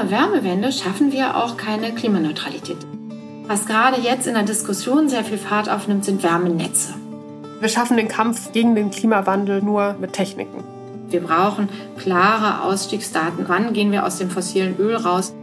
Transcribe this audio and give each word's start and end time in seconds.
ohne 0.00 0.10
Wärmewende 0.10 0.72
schaffen 0.72 1.12
wir 1.12 1.36
auch 1.36 1.56
keine 1.56 1.92
Klimaneutralität. 1.92 2.78
Was 3.46 3.66
gerade 3.66 4.00
jetzt 4.00 4.26
in 4.26 4.34
der 4.34 4.44
Diskussion 4.44 5.08
sehr 5.08 5.24
viel 5.24 5.36
Fahrt 5.36 5.68
aufnimmt, 5.68 6.04
sind 6.04 6.22
Wärmenetze. 6.22 6.94
Wir 7.60 7.68
schaffen 7.68 7.96
den 7.96 8.08
Kampf 8.08 8.52
gegen 8.52 8.74
den 8.74 8.90
Klimawandel 8.90 9.60
nur 9.60 9.96
mit 10.00 10.12
Techniken. 10.14 10.64
Wir 11.10 11.20
brauchen 11.20 11.68
klare 11.98 12.62
Ausstiegsdaten. 12.62 13.44
Wann 13.48 13.72
gehen 13.74 13.92
wir 13.92 14.06
aus 14.06 14.18
dem 14.18 14.30
fossilen 14.30 14.78
Öl 14.78 14.96
raus? 14.96 15.34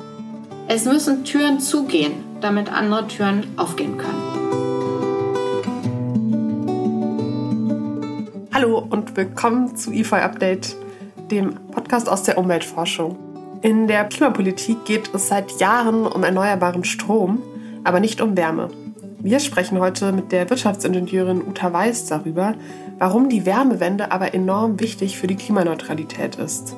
Es 0.68 0.86
müssen 0.86 1.24
Türen 1.24 1.60
zugehen, 1.60 2.14
damit 2.42 2.72
andere 2.72 3.08
Türen 3.08 3.46
aufgehen 3.58 3.98
können. 3.98 4.24
Hallo 8.54 8.80
und 8.90 9.16
willkommen 9.16 9.76
zu 9.76 9.92
EFI 9.92 10.16
Update, 10.16 10.76
dem 11.30 11.54
Podcast 11.72 12.10
aus 12.10 12.24
der 12.24 12.40
Umweltforschung. 12.40 13.27
In 13.62 13.88
der 13.88 14.04
Klimapolitik 14.06 14.86
geht 14.86 15.14
es 15.16 15.30
seit 15.30 15.60
Jahren 15.60 16.06
um 16.06 16.24
erneuerbaren 16.24 16.84
Strom, 16.84 17.42
aber 17.84 18.00
nicht 18.00 18.22
um 18.22 18.38
Wärme. 18.38 18.70
Wir 19.20 19.40
sprechen 19.40 19.80
heute 19.80 20.12
mit 20.12 20.32
der 20.32 20.48
Wirtschaftsingenieurin 20.50 21.42
Uta 21.42 21.74
Weiß 21.74 22.06
darüber, 22.06 22.54
warum 23.00 23.30
die 23.30 23.48
Wärmewende 23.48 24.12
aber 24.12 24.36
enorm 24.36 24.80
wichtig 24.80 25.18
für 25.18 25.26
die 25.26 25.36
Klimaneutralität 25.36 26.36
ist. 26.36 26.76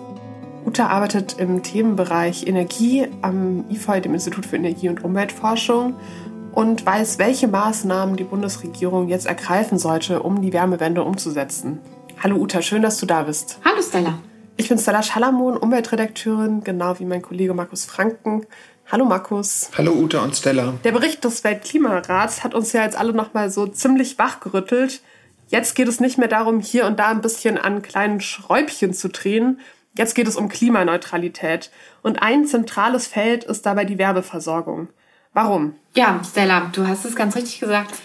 Uta 0.65 0.87
arbeitet 0.87 1.35
im 1.37 1.63
Themenbereich 1.63 2.47
Energie 2.47 3.07
am 3.21 3.65
IFOI, 3.69 3.99
dem 3.99 4.13
Institut 4.13 4.45
für 4.45 4.55
Energie 4.55 4.87
und 4.87 5.03
Umweltforschung, 5.03 5.95
und 6.53 6.85
weiß, 6.85 7.19
welche 7.19 7.47
Maßnahmen 7.47 8.15
die 8.15 8.23
Bundesregierung 8.23 9.07
jetzt 9.09 9.27
ergreifen 9.27 9.77
sollte, 9.77 10.23
um 10.23 10.41
die 10.41 10.53
Wärmewende 10.53 11.03
umzusetzen. 11.03 11.79
Hallo 12.23 12.37
Uta, 12.37 12.61
schön, 12.61 12.81
dass 12.81 12.97
du 12.99 13.05
da 13.05 13.23
bist. 13.23 13.59
Hallo 13.63 13.81
Stella. 13.81 14.19
Ich 14.59 14.67
bin 14.67 14.77
Stella 14.77 15.01
Schalamon, 15.01 15.55
Umweltredakteurin, 15.55 16.65
genau 16.65 16.99
wie 16.99 17.05
mein 17.05 17.21
Kollege 17.21 17.53
Markus 17.53 17.85
Franken. 17.85 18.45
Hallo 18.91 19.05
Markus. 19.05 19.71
Hallo 19.77 19.93
Uta 19.93 20.21
und 20.21 20.35
Stella. 20.35 20.73
Der 20.83 20.91
Bericht 20.91 21.23
des 21.23 21.45
Weltklimarats 21.45 22.43
hat 22.43 22.53
uns 22.53 22.73
ja 22.73 22.83
jetzt 22.83 22.97
alle 22.97 23.13
nochmal 23.13 23.49
so 23.49 23.67
ziemlich 23.67 24.19
wachgerüttelt. 24.19 25.01
Jetzt 25.47 25.75
geht 25.75 25.87
es 25.87 26.01
nicht 26.01 26.17
mehr 26.17 26.27
darum, 26.27 26.59
hier 26.59 26.87
und 26.87 26.99
da 26.99 27.07
ein 27.07 27.21
bisschen 27.21 27.57
an 27.57 27.81
kleinen 27.81 28.19
Schräubchen 28.19 28.93
zu 28.93 29.07
drehen. 29.07 29.61
Jetzt 29.97 30.13
geht 30.13 30.27
es 30.27 30.35
um 30.35 30.49
Klimaneutralität. 30.49 31.71
Und 32.01 32.21
ein 32.21 32.45
zentrales 32.45 33.07
Feld 33.07 33.45
ist 33.45 33.65
dabei 33.65 33.85
die 33.85 33.97
Werbeversorgung. 33.97 34.89
Warum? 35.31 35.75
Ja, 35.95 36.19
Stella, 36.29 36.69
du 36.73 36.85
hast 36.85 37.05
es 37.05 37.15
ganz 37.15 37.37
richtig 37.37 37.61
gesagt. 37.61 37.95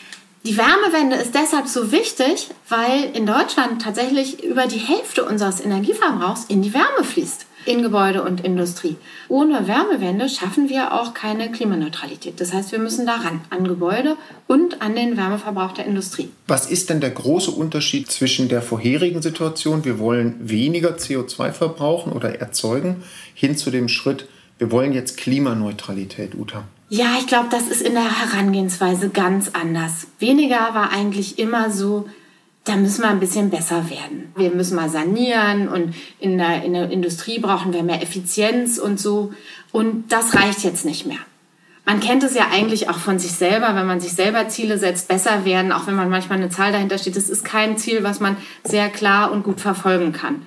Die 0.47 0.59
Wärmewende 0.59 1.17
ist 1.17 1.35
deshalb 1.35 1.69
so 1.69 1.91
wichtig, 1.91 2.51
weil 2.69 3.05
in 3.15 3.25
Deutschland 3.25 3.81
tatsächlich 3.81 4.45
über 4.45 4.67
die 4.67 4.77
Hälfte 4.77 5.25
unseres 5.25 5.65
Energieverbrauchs 5.65 6.45
in 6.49 6.61
die 6.61 6.75
Wärme 6.75 7.03
fließt, 7.03 7.47
in 7.65 7.81
Gebäude 7.81 8.23
und 8.23 8.43
Industrie. 8.45 8.97
Ohne 9.31 9.67
Wärmewende 9.67 10.29
schaffen 10.29 10.69
wir 10.69 10.93
auch 10.93 11.15
keine 11.15 11.51
Klimaneutralität. 11.51 12.43
Das 12.43 12.53
heißt, 12.53 12.73
wir 12.73 12.79
müssen 12.79 13.07
daran, 13.07 13.41
an 13.49 13.67
Gebäude 13.67 14.19
und 14.47 14.83
an 14.83 14.95
den 14.95 15.17
Wärmeverbrauch 15.17 15.73
der 15.73 15.87
Industrie. 15.87 16.29
Was 16.47 16.71
ist 16.71 16.91
denn 16.91 17.01
der 17.01 17.13
große 17.13 17.51
Unterschied 17.51 18.13
zwischen 18.13 18.51
der 18.51 18.61
vorherigen 18.61 19.23
Situation, 19.23 19.87
wir 19.87 19.99
wollen 19.99 20.37
weniger 20.41 20.91
CO2 20.91 21.53
verbrauchen 21.53 22.13
oder 22.13 22.39
erzeugen, 22.39 23.03
hin 23.33 23.57
zu 23.57 23.71
dem 23.71 23.89
Schritt, 23.89 24.29
wir 24.59 24.71
wollen 24.71 24.93
jetzt 24.93 25.17
Klimaneutralität, 25.17 26.35
Uta? 26.35 26.65
Ja, 26.97 27.17
ich 27.19 27.27
glaube, 27.27 27.49
das 27.51 27.67
ist 27.67 27.83
in 27.83 27.95
der 27.95 28.21
Herangehensweise 28.21 29.09
ganz 29.09 29.51
anders. 29.53 30.07
Weniger 30.21 30.75
war 30.75 30.93
eigentlich 30.93 31.41
immer 31.41 31.73
so, 31.73 32.09
da 32.63 32.77
müssen 32.77 33.03
wir 33.03 33.09
ein 33.09 33.19
bisschen 33.19 33.51
besser 33.51 33.91
werden. 33.91 34.33
Wir 34.37 34.53
müssen 34.53 34.77
mal 34.77 34.89
sanieren 34.89 35.67
und 35.67 35.93
in 36.21 36.39
der, 36.39 36.63
in 36.63 36.73
der 36.73 36.93
Industrie 36.93 37.41
brauchen 37.41 37.73
wir 37.73 37.83
mehr 37.83 38.01
Effizienz 38.01 38.79
und 38.79 39.01
so. 39.01 39.33
Und 39.73 40.13
das 40.13 40.37
reicht 40.37 40.63
jetzt 40.63 40.85
nicht 40.85 41.05
mehr. 41.05 41.19
Man 41.85 41.99
kennt 41.99 42.23
es 42.23 42.37
ja 42.37 42.47
eigentlich 42.53 42.89
auch 42.89 42.99
von 42.99 43.19
sich 43.19 43.33
selber, 43.33 43.75
wenn 43.75 43.89
man 43.89 43.99
sich 43.99 44.13
selber 44.13 44.47
Ziele 44.49 44.79
setzt, 44.79 45.09
besser 45.09 45.45
werden, 45.45 45.73
auch 45.73 45.89
wenn 45.89 45.97
man 45.97 46.11
manchmal 46.11 46.39
eine 46.39 46.51
Zahl 46.51 46.71
dahinter 46.71 46.99
steht. 46.99 47.17
Das 47.17 47.29
ist 47.29 47.45
kein 47.45 47.77
Ziel, 47.77 48.05
was 48.05 48.21
man 48.21 48.37
sehr 48.63 48.89
klar 48.89 49.33
und 49.33 49.43
gut 49.43 49.61
verfolgen 49.61 50.13
kann. 50.13 50.43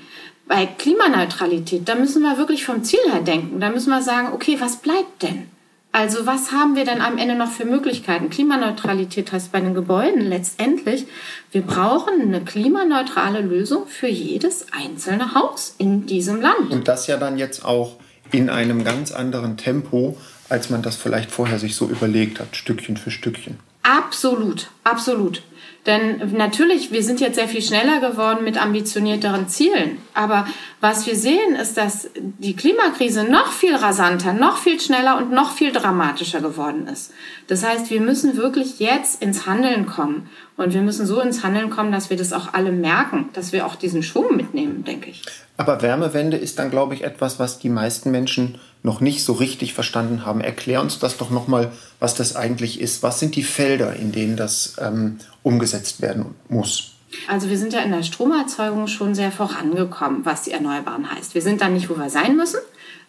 Bei 0.48 0.66
Klimaneutralität, 0.66 1.90
da 1.90 1.96
müssen 1.96 2.22
wir 2.22 2.38
wirklich 2.38 2.64
vom 2.64 2.86
Ziel 2.86 3.02
her 3.12 3.20
denken. 3.20 3.60
Da 3.60 3.70
müssen 3.70 3.90
wir 3.90 4.02
sagen, 4.02 4.30
okay, 4.32 4.56
was 4.62 4.78
bleibt 4.78 5.24
denn? 5.24 5.57
Also 5.98 6.28
was 6.28 6.52
haben 6.52 6.76
wir 6.76 6.86
denn 6.86 7.02
am 7.02 7.18
Ende 7.18 7.34
noch 7.34 7.50
für 7.50 7.66
Möglichkeiten? 7.66 8.30
Klimaneutralität 8.30 9.32
heißt 9.32 9.52
bei 9.52 9.62
den 9.62 9.74
Gebäuden 9.74 10.22
letztendlich, 10.22 11.08
wir 11.52 11.64
brauchen 11.64 12.22
eine 12.22 12.42
klimaneutrale 12.42 13.42
Lösung 13.42 13.88
für 13.88 14.08
jedes 14.08 14.68
einzelne 14.72 15.34
Haus 15.34 15.74
in 15.80 16.06
diesem 16.06 16.40
Land. 16.40 16.70
Und 16.70 16.88
das 16.88 17.08
ja 17.08 17.18
dann 17.18 17.40
jetzt 17.40 17.66
auch 17.66 17.96
in 18.32 18.52
einem 18.52 18.84
ganz 18.84 19.12
anderen 19.12 19.58
Tempo, 19.58 20.16
als 20.50 20.70
man 20.70 20.84
das 20.84 20.98
vielleicht 20.98 21.32
vorher 21.32 21.58
sich 21.58 21.76
so 21.76 21.88
überlegt 21.88 22.40
hat, 22.40 22.56
Stückchen 22.56 22.98
für 22.98 23.10
Stückchen. 23.10 23.58
Absolut, 23.88 24.70
absolut. 24.84 25.42
Denn 25.86 26.34
natürlich, 26.36 26.92
wir 26.92 27.02
sind 27.02 27.22
jetzt 27.22 27.36
sehr 27.36 27.48
viel 27.48 27.62
schneller 27.62 28.02
geworden 28.02 28.44
mit 28.44 28.62
ambitionierteren 28.62 29.48
Zielen. 29.48 30.00
Aber 30.14 30.46
was 30.82 31.08
wir 31.08 31.16
sehen, 31.16 31.56
ist, 31.56 31.78
dass 31.78 32.10
die 32.18 32.58
Klimakrise 32.58 33.24
noch 33.24 33.54
viel 33.54 33.74
rasanter, 33.74 34.34
noch 34.34 34.58
viel 34.58 34.82
schneller 34.82 35.18
und 35.18 35.32
noch 35.32 35.54
viel 35.54 35.72
dramatischer 35.72 36.42
geworden 36.42 36.88
ist. 36.88 37.14
Das 37.48 37.66
heißt, 37.66 37.90
wir 37.90 38.02
müssen 38.02 38.36
wirklich 38.36 38.80
jetzt 38.80 39.22
ins 39.22 39.46
Handeln 39.46 39.86
kommen. 39.86 40.30
Und 40.58 40.74
wir 40.74 40.82
müssen 40.82 41.06
so 41.06 41.22
ins 41.22 41.44
Handeln 41.44 41.70
kommen, 41.70 41.94
dass 41.94 42.10
wir 42.10 42.18
das 42.18 42.34
auch 42.34 42.54
alle 42.54 42.74
merken, 42.74 43.30
dass 43.32 43.54
wir 43.54 43.66
auch 43.66 43.76
diesen 43.76 44.04
Schwung 44.04 44.36
mitnehmen, 44.36 44.84
denke 44.84 45.12
ich. 45.12 45.24
Aber 45.58 45.82
Wärmewende 45.82 46.38
ist 46.38 46.60
dann, 46.60 46.70
glaube 46.70 46.94
ich, 46.94 47.04
etwas, 47.04 47.40
was 47.40 47.58
die 47.58 47.70
meisten 47.70 48.12
Menschen 48.12 48.60
noch 48.84 49.02
nicht 49.02 49.24
so 49.24 49.34
richtig 49.34 49.74
verstanden 49.74 50.24
haben. 50.24 50.40
Erklär 50.40 50.82
uns 50.82 51.00
das 51.00 51.18
doch 51.18 51.32
nochmal, 51.32 51.72
was 52.00 52.14
das 52.14 52.36
eigentlich 52.36 52.80
ist. 52.80 53.02
Was 53.02 53.20
sind 53.20 53.36
die 53.36 53.44
Felder, 53.44 53.96
in 53.96 54.12
denen 54.12 54.38
das 54.38 54.76
ähm, 54.80 55.18
umgesetzt 55.42 56.02
werden 56.02 56.36
muss? 56.48 56.92
Also 57.28 57.50
wir 57.50 57.58
sind 57.58 57.74
ja 57.74 57.80
in 57.80 57.92
der 57.92 58.04
Stromerzeugung 58.04 58.88
schon 58.88 59.16
sehr 59.16 59.32
vorangekommen, 59.32 60.26
was 60.26 60.44
die 60.44 60.52
Erneuerbaren 60.52 61.12
heißt. 61.12 61.34
Wir 61.34 61.42
sind 61.42 61.62
da 61.62 61.70
nicht, 61.70 61.90
wo 61.90 61.98
wir 61.98 62.10
sein 62.10 62.36
müssen, 62.36 62.60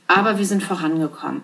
aber 0.06 0.38
wir 0.38 0.46
sind 0.46 0.62
vorangekommen. 0.62 1.42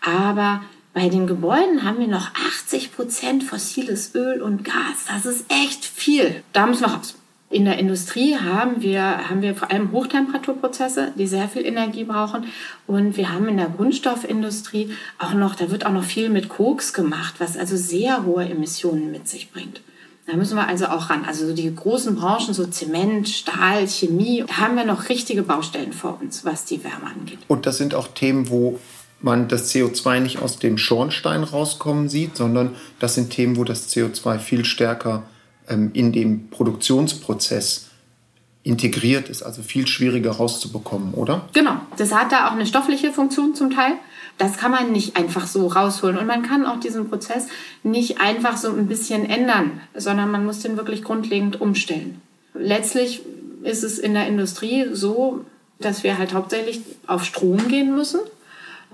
Aber 0.00 0.62
bei 0.94 1.10
den 1.10 1.26
Gebäuden 1.26 1.82
haben 1.82 1.98
wir 1.98 2.08
noch 2.08 2.30
80 2.34 2.94
Prozent 2.96 3.44
fossiles 3.44 4.14
Öl 4.14 4.40
und 4.40 4.64
Gas. 4.64 5.04
Das 5.08 5.26
ist 5.26 5.44
echt 5.50 5.84
viel. 5.84 6.42
Da 6.54 6.66
müssen 6.66 6.82
wir 6.82 6.94
raus. 6.94 7.14
In 7.56 7.64
der 7.64 7.78
Industrie 7.78 8.36
haben 8.36 8.82
wir, 8.82 9.30
haben 9.30 9.40
wir 9.40 9.54
vor 9.54 9.70
allem 9.70 9.90
Hochtemperaturprozesse, 9.90 11.12
die 11.16 11.26
sehr 11.26 11.48
viel 11.48 11.64
Energie 11.64 12.04
brauchen. 12.04 12.44
Und 12.86 13.16
wir 13.16 13.32
haben 13.32 13.48
in 13.48 13.56
der 13.56 13.70
Grundstoffindustrie 13.70 14.90
auch 15.18 15.32
noch, 15.32 15.54
da 15.54 15.70
wird 15.70 15.86
auch 15.86 15.92
noch 15.92 16.04
viel 16.04 16.28
mit 16.28 16.50
Koks 16.50 16.92
gemacht, 16.92 17.36
was 17.38 17.56
also 17.56 17.74
sehr 17.74 18.26
hohe 18.26 18.44
Emissionen 18.44 19.10
mit 19.10 19.26
sich 19.26 19.52
bringt. 19.52 19.80
Da 20.26 20.36
müssen 20.36 20.54
wir 20.56 20.68
also 20.68 20.84
auch 20.88 21.08
ran. 21.08 21.24
Also 21.26 21.54
die 21.54 21.74
großen 21.74 22.16
Branchen, 22.16 22.52
so 22.52 22.66
Zement, 22.66 23.26
Stahl, 23.26 23.88
Chemie, 23.88 24.44
da 24.46 24.58
haben 24.58 24.76
wir 24.76 24.84
noch 24.84 25.08
richtige 25.08 25.42
Baustellen 25.42 25.94
vor 25.94 26.18
uns, 26.20 26.44
was 26.44 26.66
die 26.66 26.84
Wärme 26.84 27.06
angeht. 27.06 27.38
Und 27.48 27.64
das 27.64 27.78
sind 27.78 27.94
auch 27.94 28.08
Themen, 28.08 28.50
wo 28.50 28.78
man 29.22 29.48
das 29.48 29.74
CO2 29.74 30.20
nicht 30.20 30.42
aus 30.42 30.58
dem 30.58 30.76
Schornstein 30.76 31.42
rauskommen 31.42 32.10
sieht, 32.10 32.36
sondern 32.36 32.76
das 33.00 33.14
sind 33.14 33.30
Themen, 33.30 33.56
wo 33.56 33.64
das 33.64 33.88
CO2 33.88 34.38
viel 34.40 34.66
stärker 34.66 35.22
in 35.68 36.12
dem 36.12 36.48
Produktionsprozess 36.48 37.86
integriert 38.66 39.28
ist, 39.28 39.42
also 39.42 39.62
viel 39.62 39.86
schwieriger 39.86 40.32
rauszubekommen, 40.32 41.14
oder? 41.14 41.48
Genau, 41.52 41.76
das 41.98 42.12
hat 42.12 42.32
da 42.32 42.48
auch 42.48 42.52
eine 42.52 42.66
stoffliche 42.66 43.12
Funktion 43.12 43.54
zum 43.54 43.70
Teil. 43.70 43.92
Das 44.38 44.58
kann 44.58 44.72
man 44.72 44.90
nicht 44.92 45.16
einfach 45.16 45.46
so 45.46 45.68
rausholen 45.68 46.18
und 46.18 46.26
man 46.26 46.42
kann 46.42 46.66
auch 46.66 46.80
diesen 46.80 47.08
Prozess 47.08 47.46
nicht 47.84 48.20
einfach 48.20 48.56
so 48.56 48.68
ein 48.68 48.86
bisschen 48.86 49.24
ändern, 49.24 49.80
sondern 49.94 50.30
man 50.30 50.44
muss 50.44 50.60
den 50.60 50.76
wirklich 50.76 51.02
grundlegend 51.02 51.60
umstellen. 51.60 52.20
Letztlich 52.54 53.22
ist 53.62 53.84
es 53.84 53.98
in 53.98 54.14
der 54.14 54.26
Industrie 54.26 54.86
so, 54.92 55.44
dass 55.78 56.02
wir 56.02 56.18
halt 56.18 56.34
hauptsächlich 56.34 56.80
auf 57.06 57.24
Strom 57.24 57.68
gehen 57.68 57.94
müssen 57.94 58.20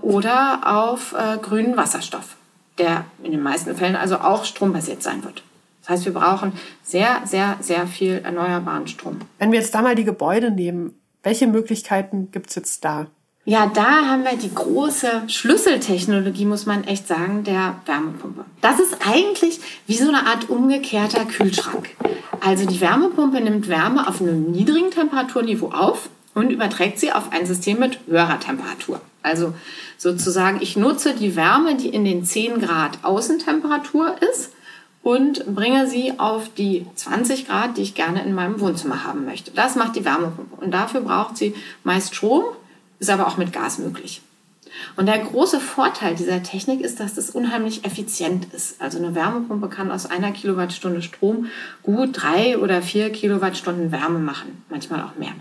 oder 0.02 0.60
auf 0.64 1.14
äh, 1.14 1.38
grünen 1.38 1.76
Wasserstoff, 1.76 2.36
der 2.78 3.06
in 3.22 3.32
den 3.32 3.42
meisten 3.42 3.74
Fällen 3.74 3.96
also 3.96 4.18
auch 4.18 4.44
strombasiert 4.44 5.02
sein 5.02 5.24
wird. 5.24 5.42
Das 5.82 5.90
heißt, 5.90 6.04
wir 6.06 6.14
brauchen 6.14 6.52
sehr, 6.82 7.22
sehr, 7.24 7.58
sehr 7.60 7.86
viel 7.86 8.20
erneuerbaren 8.24 8.86
Strom. 8.86 9.18
Wenn 9.38 9.52
wir 9.52 9.58
jetzt 9.58 9.74
da 9.74 9.82
mal 9.82 9.94
die 9.94 10.04
Gebäude 10.04 10.50
nehmen, 10.50 10.94
welche 11.22 11.46
Möglichkeiten 11.46 12.30
gibt 12.30 12.50
es 12.50 12.56
jetzt 12.56 12.84
da? 12.84 13.06
Ja, 13.44 13.66
da 13.66 14.06
haben 14.06 14.22
wir 14.22 14.36
die 14.36 14.54
große 14.54 15.24
Schlüsseltechnologie, 15.26 16.44
muss 16.44 16.64
man 16.64 16.84
echt 16.84 17.08
sagen, 17.08 17.42
der 17.42 17.80
Wärmepumpe. 17.86 18.44
Das 18.60 18.78
ist 18.78 18.98
eigentlich 19.04 19.58
wie 19.88 19.96
so 19.96 20.06
eine 20.06 20.26
Art 20.26 20.48
umgekehrter 20.48 21.24
Kühlschrank. 21.24 21.90
Also 22.40 22.66
die 22.66 22.80
Wärmepumpe 22.80 23.40
nimmt 23.40 23.68
Wärme 23.68 24.06
auf 24.06 24.20
einem 24.20 24.52
niedrigen 24.52 24.92
Temperaturniveau 24.92 25.72
auf 25.72 26.08
und 26.34 26.50
überträgt 26.50 27.00
sie 27.00 27.10
auf 27.10 27.32
ein 27.32 27.44
System 27.44 27.80
mit 27.80 27.98
höherer 28.06 28.38
Temperatur. 28.38 29.00
Also 29.24 29.54
sozusagen, 29.98 30.60
ich 30.62 30.76
nutze 30.76 31.14
die 31.14 31.34
Wärme, 31.34 31.74
die 31.74 31.88
in 31.88 32.04
den 32.04 32.24
10 32.24 32.60
Grad 32.60 33.02
Außentemperatur 33.02 34.14
ist 34.32 34.52
und 35.02 35.54
bringe 35.54 35.86
sie 35.88 36.18
auf 36.18 36.48
die 36.54 36.86
20 36.94 37.46
Grad, 37.46 37.76
die 37.76 37.82
ich 37.82 37.94
gerne 37.94 38.22
in 38.22 38.34
meinem 38.34 38.60
Wohnzimmer 38.60 39.04
haben 39.04 39.24
möchte. 39.24 39.50
Das 39.50 39.76
macht 39.76 39.96
die 39.96 40.04
Wärmepumpe. 40.04 40.62
Und 40.62 40.70
dafür 40.72 41.00
braucht 41.00 41.36
sie 41.36 41.54
meist 41.82 42.14
Strom, 42.14 42.44
ist 42.98 43.10
aber 43.10 43.26
auch 43.26 43.36
mit 43.36 43.52
Gas 43.52 43.78
möglich. 43.78 44.22
Und 44.96 45.06
der 45.06 45.18
große 45.18 45.60
Vorteil 45.60 46.14
dieser 46.14 46.42
Technik 46.42 46.80
ist, 46.80 47.00
dass 47.00 47.18
es 47.18 47.30
unheimlich 47.30 47.84
effizient 47.84 48.46
ist. 48.52 48.80
Also 48.80 48.98
eine 48.98 49.14
Wärmepumpe 49.14 49.68
kann 49.68 49.90
aus 49.90 50.06
einer 50.06 50.32
Kilowattstunde 50.32 51.02
Strom 51.02 51.46
gut 51.82 52.10
drei 52.12 52.58
oder 52.58 52.80
vier 52.80 53.10
Kilowattstunden 53.10 53.92
Wärme 53.92 54.18
machen, 54.18 54.62
manchmal 54.70 55.02
auch 55.02 55.16
mehr. 55.18 55.32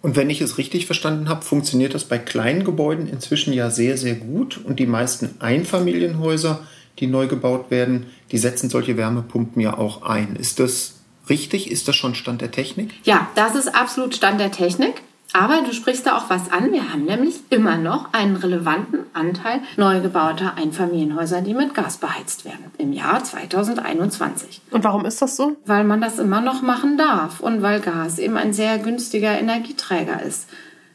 Und 0.00 0.16
wenn 0.16 0.30
ich 0.30 0.40
es 0.40 0.58
richtig 0.58 0.86
verstanden 0.86 1.28
habe, 1.28 1.44
funktioniert 1.44 1.94
das 1.94 2.04
bei 2.04 2.18
kleinen 2.18 2.64
Gebäuden 2.64 3.08
inzwischen 3.08 3.52
ja 3.52 3.70
sehr, 3.70 3.96
sehr 3.96 4.14
gut. 4.14 4.60
Und 4.64 4.78
die 4.78 4.86
meisten 4.86 5.40
Einfamilienhäuser, 5.40 6.60
die 7.00 7.06
neu 7.06 7.26
gebaut 7.26 7.70
werden, 7.70 8.06
die 8.32 8.38
setzen 8.38 8.70
solche 8.70 8.96
Wärmepumpen 8.96 9.60
ja 9.60 9.76
auch 9.76 10.02
ein. 10.02 10.36
Ist 10.36 10.60
das 10.60 10.94
richtig? 11.28 11.70
Ist 11.70 11.88
das 11.88 11.96
schon 11.96 12.14
Stand 12.14 12.40
der 12.40 12.50
Technik? 12.50 12.94
Ja, 13.04 13.28
das 13.34 13.54
ist 13.54 13.74
absolut 13.74 14.14
Stand 14.14 14.40
der 14.40 14.50
Technik. 14.50 15.02
Aber 15.34 15.60
du 15.60 15.74
sprichst 15.74 16.06
da 16.06 16.16
auch 16.16 16.30
was 16.30 16.50
an. 16.50 16.72
Wir 16.72 16.90
haben 16.90 17.04
nämlich 17.04 17.40
immer 17.50 17.76
noch 17.76 18.12
einen 18.14 18.36
relevanten 18.36 19.00
Anteil 19.12 19.60
neu 19.76 20.00
gebauter 20.00 20.54
Einfamilienhäuser, 20.56 21.42
die 21.42 21.52
mit 21.52 21.74
Gas 21.74 21.98
beheizt 21.98 22.46
werden 22.46 22.72
im 22.78 22.94
Jahr 22.94 23.22
2021. 23.22 24.62
Und 24.70 24.84
warum 24.84 25.04
ist 25.04 25.20
das 25.20 25.36
so? 25.36 25.56
Weil 25.66 25.84
man 25.84 26.00
das 26.00 26.18
immer 26.18 26.40
noch 26.40 26.62
machen 26.62 26.96
darf 26.96 27.40
und 27.40 27.60
weil 27.60 27.80
Gas 27.80 28.18
eben 28.18 28.38
ein 28.38 28.54
sehr 28.54 28.78
günstiger 28.78 29.38
Energieträger 29.38 30.22
ist. 30.22 30.48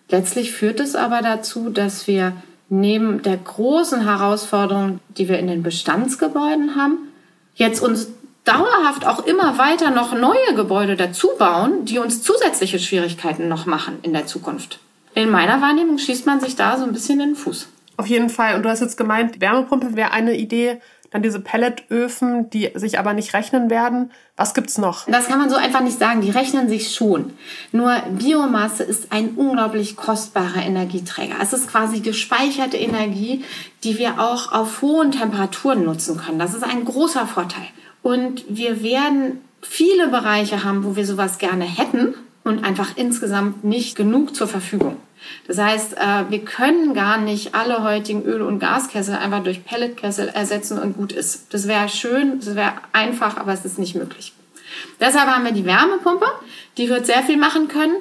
Letztlich 0.09 0.51
führt 0.51 0.79
es 0.79 0.95
aber 0.95 1.21
dazu, 1.21 1.69
dass 1.69 2.07
wir 2.07 2.33
neben 2.69 3.21
der 3.21 3.37
großen 3.37 4.01
Herausforderung, 4.01 4.99
die 5.17 5.29
wir 5.29 5.39
in 5.39 5.47
den 5.47 5.63
Bestandsgebäuden 5.63 6.75
haben, 6.75 7.09
jetzt 7.55 7.81
uns 7.81 8.07
dauerhaft 8.43 9.05
auch 9.05 9.25
immer 9.25 9.57
weiter 9.57 9.91
noch 9.91 10.13
neue 10.13 10.55
Gebäude 10.55 10.95
dazu 10.95 11.29
bauen, 11.37 11.85
die 11.85 11.99
uns 11.99 12.21
zusätzliche 12.21 12.79
Schwierigkeiten 12.79 13.47
noch 13.47 13.65
machen 13.65 13.99
in 14.01 14.13
der 14.13 14.25
Zukunft. 14.25 14.79
In 15.15 15.29
meiner 15.29 15.61
Wahrnehmung 15.61 15.97
schießt 15.97 16.25
man 16.25 16.39
sich 16.39 16.55
da 16.55 16.77
so 16.77 16.83
ein 16.83 16.93
bisschen 16.93 17.19
in 17.19 17.29
den 17.29 17.35
Fuß. 17.35 17.69
Auf 17.97 18.07
jeden 18.07 18.29
Fall. 18.29 18.55
Und 18.55 18.63
du 18.63 18.69
hast 18.69 18.81
jetzt 18.81 18.97
gemeint, 18.97 19.39
Wärmepumpe 19.39 19.95
wäre 19.95 20.11
eine 20.11 20.35
Idee. 20.35 20.81
Dann 21.13 21.21
diese 21.21 21.39
Pelletöfen, 21.39 22.49
die 22.49 22.71
sich 22.73 22.97
aber 22.97 23.13
nicht 23.13 23.35
rechnen 23.35 23.69
werden. 23.69 24.11
Was 24.35 24.55
gibt's 24.55 24.79
noch? 24.79 25.05
Das 25.05 25.27
kann 25.27 25.37
man 25.37 25.47
so 25.47 25.55
einfach 25.55 25.81
nicht 25.81 25.99
sagen. 25.99 26.21
Die 26.21 26.31
rechnen 26.31 26.67
sich 26.67 26.95
schon. 26.95 27.33
Nur 27.71 27.95
Biomasse 28.17 28.81
ist 28.81 29.11
ein 29.11 29.35
unglaublich 29.35 29.95
kostbarer 29.95 30.63
Energieträger. 30.63 31.35
Es 31.39 31.53
ist 31.53 31.69
quasi 31.69 31.99
gespeicherte 31.99 32.77
Energie, 32.77 33.45
die 33.83 33.99
wir 33.99 34.19
auch 34.19 34.51
auf 34.51 34.81
hohen 34.81 35.11
Temperaturen 35.11 35.85
nutzen 35.85 36.17
können. 36.17 36.39
Das 36.39 36.55
ist 36.55 36.63
ein 36.63 36.83
großer 36.83 37.27
Vorteil. 37.27 37.67
Und 38.01 38.43
wir 38.49 38.81
werden 38.81 39.39
viele 39.61 40.07
Bereiche 40.07 40.63
haben, 40.63 40.83
wo 40.83 40.95
wir 40.95 41.05
sowas 41.05 41.37
gerne 41.37 41.65
hätten 41.65 42.15
und 42.43 42.65
einfach 42.65 42.97
insgesamt 42.97 43.63
nicht 43.63 43.95
genug 43.95 44.35
zur 44.35 44.47
Verfügung. 44.47 44.97
Das 45.47 45.57
heißt, 45.57 45.97
äh, 45.97 46.29
wir 46.29 46.43
können 46.45 46.93
gar 46.93 47.17
nicht 47.17 47.55
alle 47.55 47.83
heutigen 47.83 48.23
Öl- 48.23 48.41
und 48.41 48.59
Gaskessel 48.59 49.15
einfach 49.15 49.43
durch 49.43 49.65
Pelletkessel 49.65 50.29
ersetzen 50.29 50.79
und 50.79 50.97
gut 50.97 51.11
ist. 51.11 51.53
Das 51.53 51.67
wäre 51.67 51.89
schön, 51.89 52.39
das 52.39 52.55
wäre 52.55 52.73
einfach, 52.91 53.37
aber 53.37 53.53
es 53.53 53.65
ist 53.65 53.79
nicht 53.79 53.95
möglich. 53.95 54.33
Deshalb 54.99 55.27
haben 55.27 55.45
wir 55.45 55.51
die 55.51 55.65
Wärmepumpe, 55.65 56.25
die 56.77 56.89
wird 56.89 57.05
sehr 57.05 57.23
viel 57.23 57.37
machen 57.37 57.67
können. 57.67 57.95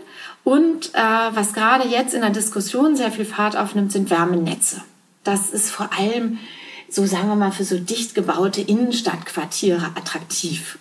Und 0.45 0.95
äh, 0.95 0.99
was 0.99 1.53
gerade 1.53 1.89
jetzt 1.89 2.15
in 2.15 2.23
der 2.23 2.31
Diskussion 2.31 2.97
sehr 2.97 3.13
viel 3.13 3.25
Fahrt 3.25 3.57
aufnimmt, 3.57 3.93
sind 3.93 4.11
Wärmenetze. 4.11 4.83
Das 5.23 5.51
ist 5.51 5.71
vor 5.71 5.91
allem 5.97 6.39
so 6.93 7.07
sagen 7.07 7.29
wir 7.29 7.37
mal, 7.37 7.53
für 7.53 7.65
so 7.65 7.79
dicht 7.79 8.15
gebaute 8.15 8.61
Innenstadtquartiere 8.61 9.93
attraktiv. 9.97 10.79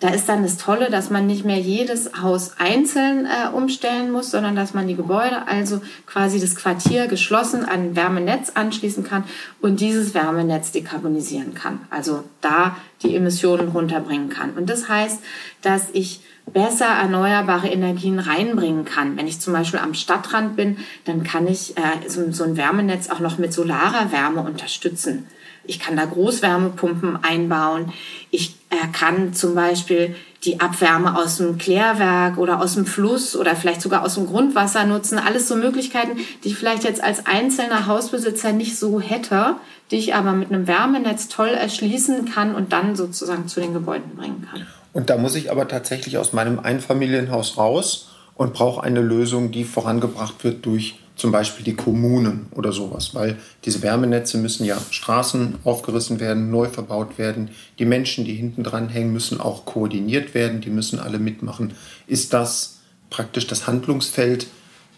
Da 0.00 0.10
ist 0.10 0.28
dann 0.28 0.44
das 0.44 0.58
Tolle, 0.58 0.90
dass 0.90 1.10
man 1.10 1.26
nicht 1.26 1.44
mehr 1.44 1.58
jedes 1.58 2.22
Haus 2.22 2.52
einzeln 2.58 3.26
äh, 3.26 3.48
umstellen 3.48 4.12
muss, 4.12 4.30
sondern 4.30 4.54
dass 4.54 4.72
man 4.72 4.86
die 4.86 4.94
Gebäude, 4.94 5.48
also 5.48 5.80
quasi 6.06 6.38
das 6.38 6.54
Quartier 6.54 7.08
geschlossen 7.08 7.64
an 7.64 7.80
ein 7.80 7.96
Wärmenetz 7.96 8.50
anschließen 8.54 9.02
kann 9.02 9.24
und 9.60 9.80
dieses 9.80 10.14
Wärmenetz 10.14 10.70
dekarbonisieren 10.70 11.54
kann. 11.54 11.80
Also 11.90 12.22
da 12.40 12.76
die 13.02 13.16
Emissionen 13.16 13.70
runterbringen 13.70 14.28
kann. 14.28 14.52
Und 14.52 14.70
das 14.70 14.88
heißt, 14.88 15.20
dass 15.62 15.88
ich 15.92 16.20
besser 16.52 16.86
erneuerbare 16.86 17.68
Energien 17.68 18.20
reinbringen 18.20 18.84
kann. 18.84 19.16
Wenn 19.16 19.26
ich 19.26 19.40
zum 19.40 19.52
Beispiel 19.52 19.80
am 19.80 19.94
Stadtrand 19.94 20.54
bin, 20.54 20.78
dann 21.06 21.24
kann 21.24 21.48
ich 21.48 21.76
äh, 21.76 22.08
so, 22.08 22.30
so 22.30 22.44
ein 22.44 22.56
Wärmenetz 22.56 23.10
auch 23.10 23.20
noch 23.20 23.38
mit 23.38 23.52
solarer 23.52 24.12
Wärme 24.12 24.42
unterstützen. 24.42 25.26
Ich 25.64 25.80
kann 25.80 25.96
da 25.96 26.04
Großwärmepumpen 26.04 27.22
einbauen. 27.22 27.92
Ich 28.30 28.57
äh, 28.70 28.76
kann 28.92 29.32
zum 29.32 29.54
Beispiel 29.54 30.14
die 30.44 30.60
Abwärme 30.60 31.16
aus 31.18 31.38
dem 31.38 31.58
Klärwerk 31.58 32.38
oder 32.38 32.60
aus 32.60 32.74
dem 32.74 32.86
Fluss 32.86 33.34
oder 33.34 33.56
vielleicht 33.56 33.80
sogar 33.80 34.04
aus 34.04 34.14
dem 34.14 34.26
Grundwasser 34.26 34.84
nutzen. 34.84 35.18
Alles 35.18 35.48
so 35.48 35.56
Möglichkeiten, 35.56 36.18
die 36.44 36.48
ich 36.48 36.56
vielleicht 36.56 36.84
jetzt 36.84 37.02
als 37.02 37.26
einzelner 37.26 37.86
Hausbesitzer 37.86 38.52
nicht 38.52 38.78
so 38.78 39.00
hätte, 39.00 39.56
die 39.90 39.96
ich 39.96 40.14
aber 40.14 40.32
mit 40.32 40.52
einem 40.52 40.66
Wärmenetz 40.66 41.28
toll 41.28 41.48
erschließen 41.48 42.26
kann 42.32 42.54
und 42.54 42.72
dann 42.72 42.94
sozusagen 42.94 43.48
zu 43.48 43.60
den 43.60 43.72
Gebäuden 43.72 44.16
bringen 44.16 44.46
kann. 44.50 44.66
Und 44.92 45.10
da 45.10 45.16
muss 45.16 45.34
ich 45.34 45.50
aber 45.50 45.66
tatsächlich 45.66 46.18
aus 46.18 46.32
meinem 46.32 46.58
Einfamilienhaus 46.58 47.56
raus 47.56 48.08
und 48.38 48.54
brauche 48.54 48.82
eine 48.82 49.02
Lösung, 49.02 49.50
die 49.50 49.64
vorangebracht 49.64 50.42
wird 50.44 50.64
durch 50.64 50.94
zum 51.16 51.32
Beispiel 51.32 51.64
die 51.64 51.74
Kommunen 51.74 52.46
oder 52.52 52.72
sowas, 52.72 53.12
weil 53.12 53.36
diese 53.64 53.82
Wärmenetze 53.82 54.38
müssen 54.38 54.64
ja 54.64 54.78
Straßen 54.90 55.56
aufgerissen 55.64 56.20
werden, 56.20 56.48
neu 56.50 56.68
verbaut 56.68 57.18
werden. 57.18 57.50
Die 57.80 57.84
Menschen, 57.84 58.24
die 58.24 58.34
hinten 58.34 58.62
dran 58.62 58.88
hängen, 58.88 59.12
müssen 59.12 59.40
auch 59.40 59.64
koordiniert 59.64 60.32
werden, 60.32 60.60
die 60.60 60.70
müssen 60.70 61.00
alle 61.00 61.18
mitmachen. 61.18 61.74
Ist 62.06 62.32
das 62.32 62.78
praktisch 63.10 63.48
das 63.48 63.66
Handlungsfeld, 63.66 64.46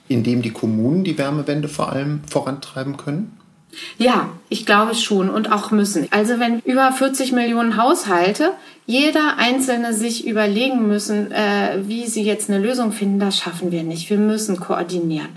in 0.09 0.23
dem 0.23 0.43
die 0.43 0.51
Kommunen 0.51 1.03
die 1.03 1.17
Wärmewende 1.17 1.69
vor 1.69 1.91
allem 1.91 2.21
vorantreiben 2.29 2.99
können? 2.99 3.39
Ja, 3.97 4.29
ich 4.51 4.67
glaube 4.67 4.95
schon 4.97 5.31
und 5.31 5.51
auch 5.51 5.71
müssen. 5.71 6.09
Also 6.11 6.39
wenn 6.41 6.59
über 6.61 6.91
40 6.93 7.33
Millionen 7.33 7.77
Haushalte 7.77 8.53
jeder 8.91 9.39
Einzelne 9.39 9.95
sich 9.95 10.27
überlegen 10.27 10.89
müssen, 10.89 11.31
äh, 11.31 11.79
wie 11.83 12.07
sie 12.07 12.25
jetzt 12.25 12.51
eine 12.51 12.59
Lösung 12.59 12.91
finden, 12.91 13.21
das 13.21 13.39
schaffen 13.39 13.71
wir 13.71 13.85
nicht. 13.85 14.11
Wir 14.11 14.19
müssen 14.19 14.59
koordinieren. 14.59 15.29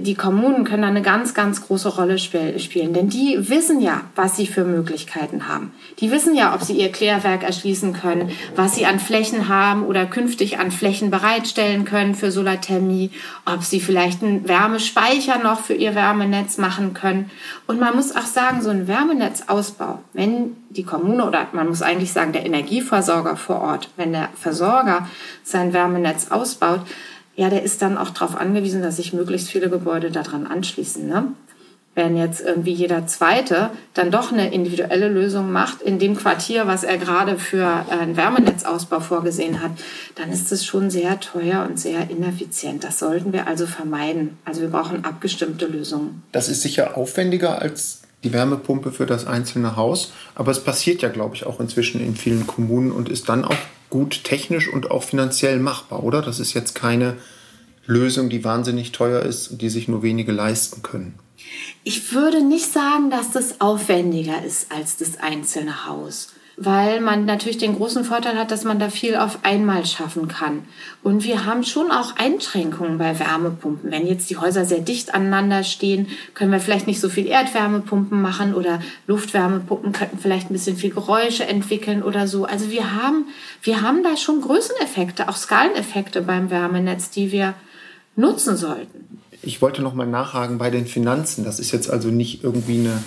Die 0.00 0.16
Kommunen 0.16 0.64
können 0.64 0.82
da 0.82 0.88
eine 0.88 1.02
ganz, 1.02 1.32
ganz 1.32 1.64
große 1.64 1.88
Rolle 1.88 2.18
spielen, 2.18 2.94
denn 2.94 3.08
die 3.08 3.36
wissen 3.48 3.80
ja, 3.80 4.00
was 4.16 4.36
sie 4.36 4.46
für 4.46 4.64
Möglichkeiten 4.64 5.46
haben. 5.46 5.72
Die 6.00 6.10
wissen 6.10 6.34
ja, 6.34 6.54
ob 6.54 6.62
sie 6.62 6.72
ihr 6.72 6.90
Klärwerk 6.90 7.44
erschließen 7.44 7.92
können, 7.92 8.30
was 8.56 8.74
sie 8.74 8.86
an 8.86 8.98
Flächen 8.98 9.48
haben 9.48 9.84
oder 9.84 10.06
künftig 10.06 10.58
an 10.58 10.72
Flächen 10.72 11.10
bereitstellen 11.10 11.84
können 11.84 12.14
für 12.16 12.32
Solarthermie, 12.32 13.10
ob 13.44 13.62
sie 13.62 13.80
vielleicht 13.80 14.22
einen 14.22 14.48
Wärmespeicher 14.48 15.38
noch 15.38 15.60
für 15.60 15.74
ihr 15.74 15.94
Wärmenetz 15.94 16.58
machen 16.58 16.94
können. 16.94 17.30
Und 17.66 17.78
man 17.78 17.94
muss 17.94 18.16
auch 18.16 18.26
sagen, 18.26 18.55
so 18.62 18.70
ein 18.70 18.88
Wärmenetzausbau, 18.88 20.00
wenn 20.12 20.56
die 20.70 20.84
Kommune 20.84 21.26
oder 21.26 21.48
man 21.52 21.68
muss 21.68 21.82
eigentlich 21.82 22.12
sagen, 22.12 22.32
der 22.32 22.46
Energieversorger 22.46 23.36
vor 23.36 23.60
Ort, 23.60 23.90
wenn 23.96 24.12
der 24.12 24.28
Versorger 24.34 25.08
sein 25.42 25.72
Wärmenetz 25.72 26.30
ausbaut, 26.30 26.80
ja, 27.36 27.50
der 27.50 27.62
ist 27.62 27.82
dann 27.82 27.98
auch 27.98 28.10
darauf 28.10 28.36
angewiesen, 28.36 28.82
dass 28.82 28.96
sich 28.96 29.12
möglichst 29.12 29.50
viele 29.50 29.68
Gebäude 29.68 30.10
daran 30.10 30.46
anschließen. 30.46 31.06
Ne? 31.06 31.28
Wenn 31.94 32.16
jetzt 32.16 32.42
irgendwie 32.42 32.72
jeder 32.72 33.06
Zweite 33.06 33.70
dann 33.94 34.10
doch 34.10 34.32
eine 34.32 34.52
individuelle 34.52 35.08
Lösung 35.08 35.50
macht 35.50 35.80
in 35.80 35.98
dem 35.98 36.16
Quartier, 36.16 36.66
was 36.66 36.84
er 36.84 36.98
gerade 36.98 37.38
für 37.38 37.86
einen 37.90 38.16
Wärmenetzausbau 38.16 39.00
vorgesehen 39.00 39.62
hat, 39.62 39.72
dann 40.14 40.30
ist 40.30 40.52
es 40.52 40.64
schon 40.64 40.90
sehr 40.90 41.20
teuer 41.20 41.66
und 41.68 41.78
sehr 41.78 42.10
ineffizient. 42.10 42.84
Das 42.84 42.98
sollten 42.98 43.32
wir 43.32 43.46
also 43.46 43.66
vermeiden. 43.66 44.36
Also 44.44 44.62
wir 44.62 44.68
brauchen 44.68 45.04
abgestimmte 45.04 45.66
Lösungen. 45.66 46.22
Das 46.32 46.48
ist 46.48 46.62
sicher 46.62 46.96
aufwendiger 46.98 47.62
als 47.62 48.02
die 48.26 48.32
Wärmepumpe 48.32 48.90
für 48.90 49.06
das 49.06 49.26
einzelne 49.26 49.76
Haus. 49.76 50.12
Aber 50.34 50.50
es 50.50 50.62
passiert 50.62 51.02
ja, 51.02 51.08
glaube 51.08 51.36
ich, 51.36 51.46
auch 51.46 51.60
inzwischen 51.60 52.00
in 52.00 52.16
vielen 52.16 52.46
Kommunen 52.46 52.90
und 52.90 53.08
ist 53.08 53.28
dann 53.28 53.44
auch 53.44 53.56
gut 53.88 54.24
technisch 54.24 54.68
und 54.68 54.90
auch 54.90 55.04
finanziell 55.04 55.58
machbar, 55.58 56.02
oder? 56.02 56.22
Das 56.22 56.40
ist 56.40 56.52
jetzt 56.54 56.74
keine 56.74 57.16
Lösung, 57.86 58.28
die 58.28 58.42
wahnsinnig 58.42 58.90
teuer 58.90 59.22
ist 59.22 59.48
und 59.48 59.62
die 59.62 59.70
sich 59.70 59.86
nur 59.86 60.02
wenige 60.02 60.32
leisten 60.32 60.82
können. 60.82 61.14
Ich 61.84 62.12
würde 62.12 62.44
nicht 62.44 62.72
sagen, 62.72 63.10
dass 63.10 63.30
das 63.30 63.60
aufwendiger 63.60 64.44
ist 64.44 64.72
als 64.72 64.96
das 64.96 65.18
einzelne 65.18 65.86
Haus 65.86 66.32
weil 66.56 67.00
man 67.02 67.26
natürlich 67.26 67.58
den 67.58 67.76
großen 67.76 68.02
Vorteil 68.04 68.38
hat, 68.38 68.50
dass 68.50 68.64
man 68.64 68.78
da 68.78 68.88
viel 68.88 69.16
auf 69.16 69.40
einmal 69.42 69.84
schaffen 69.84 70.26
kann. 70.26 70.64
Und 71.02 71.22
wir 71.22 71.44
haben 71.44 71.64
schon 71.64 71.90
auch 71.90 72.16
Einschränkungen 72.16 72.96
bei 72.96 73.18
Wärmepumpen. 73.18 73.90
Wenn 73.90 74.06
jetzt 74.06 74.30
die 74.30 74.38
Häuser 74.38 74.64
sehr 74.64 74.80
dicht 74.80 75.14
aneinander 75.14 75.64
stehen, 75.64 76.08
können 76.32 76.52
wir 76.52 76.60
vielleicht 76.60 76.86
nicht 76.86 77.00
so 77.00 77.10
viel 77.10 77.26
Erdwärmepumpen 77.26 78.20
machen 78.20 78.54
oder 78.54 78.80
Luftwärmepumpen 79.06 79.92
könnten 79.92 80.18
vielleicht 80.18 80.50
ein 80.50 80.54
bisschen 80.54 80.78
viel 80.78 80.90
Geräusche 80.90 81.46
entwickeln 81.46 82.02
oder 82.02 82.26
so. 82.26 82.46
Also 82.46 82.70
wir 82.70 82.94
haben, 82.94 83.26
wir 83.62 83.82
haben 83.82 84.02
da 84.02 84.16
schon 84.16 84.40
Größeneffekte, 84.40 85.28
auch 85.28 85.36
Skaleneffekte 85.36 86.22
beim 86.22 86.50
Wärmenetz, 86.50 87.10
die 87.10 87.32
wir 87.32 87.52
nutzen 88.16 88.56
sollten. 88.56 89.20
Ich 89.42 89.60
wollte 89.60 89.82
noch 89.82 89.94
mal 89.94 90.06
nachhaken 90.06 90.56
bei 90.56 90.70
den 90.70 90.86
Finanzen. 90.86 91.44
Das 91.44 91.60
ist 91.60 91.70
jetzt 91.70 91.90
also 91.90 92.08
nicht 92.08 92.42
irgendwie 92.42 92.78
eine 92.78 93.02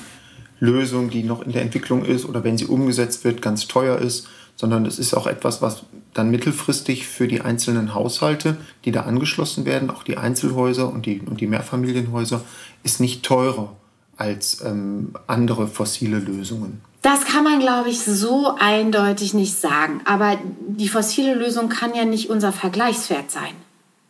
Lösung, 0.60 1.10
die 1.10 1.24
noch 1.24 1.42
in 1.42 1.52
der 1.52 1.62
Entwicklung 1.62 2.04
ist 2.04 2.26
oder 2.26 2.44
wenn 2.44 2.58
sie 2.58 2.66
umgesetzt 2.66 3.24
wird, 3.24 3.42
ganz 3.42 3.68
teuer 3.68 3.98
ist, 3.98 4.28
sondern 4.56 4.86
es 4.86 5.00
ist 5.00 5.14
auch 5.14 5.26
etwas, 5.26 5.62
was 5.62 5.84
dann 6.14 6.32
mittelfristig 6.32 7.08
für 7.08 7.28
die 7.28 7.42
einzelnen 7.42 7.94
Haushalte, 7.94 8.58
die 8.84 8.92
da 8.92 9.04
angeschlossen 9.04 9.66
werden, 9.66 9.90
auch 9.90 10.04
die 10.04 10.18
Einzelhäuser 10.18 10.92
und 10.92 11.06
die, 11.06 11.22
und 11.22 11.40
die 11.40 11.48
Mehrfamilienhäuser, 11.48 12.42
ist 12.84 13.00
nicht 13.00 13.24
teurer 13.24 13.76
als 14.18 14.62
ähm, 14.66 15.14
andere 15.28 15.68
fossile 15.68 16.20
Lösungen? 16.20 16.82
Das 17.02 17.24
kann 17.24 17.46
man, 17.46 17.60
glaube 17.60 17.90
ich, 17.90 18.02
so 18.02 18.54
eindeutig 18.60 19.34
nicht 19.34 19.58
sagen. 19.58 20.02
Aber 20.04 20.38
die 20.68 20.90
fossile 20.90 21.36
Lösung 21.36 21.70
kann 21.70 21.96
ja 21.96 22.04
nicht 22.04 22.30
unser 22.30 22.52
Vergleichswert 22.52 23.32
sein. 23.32 23.54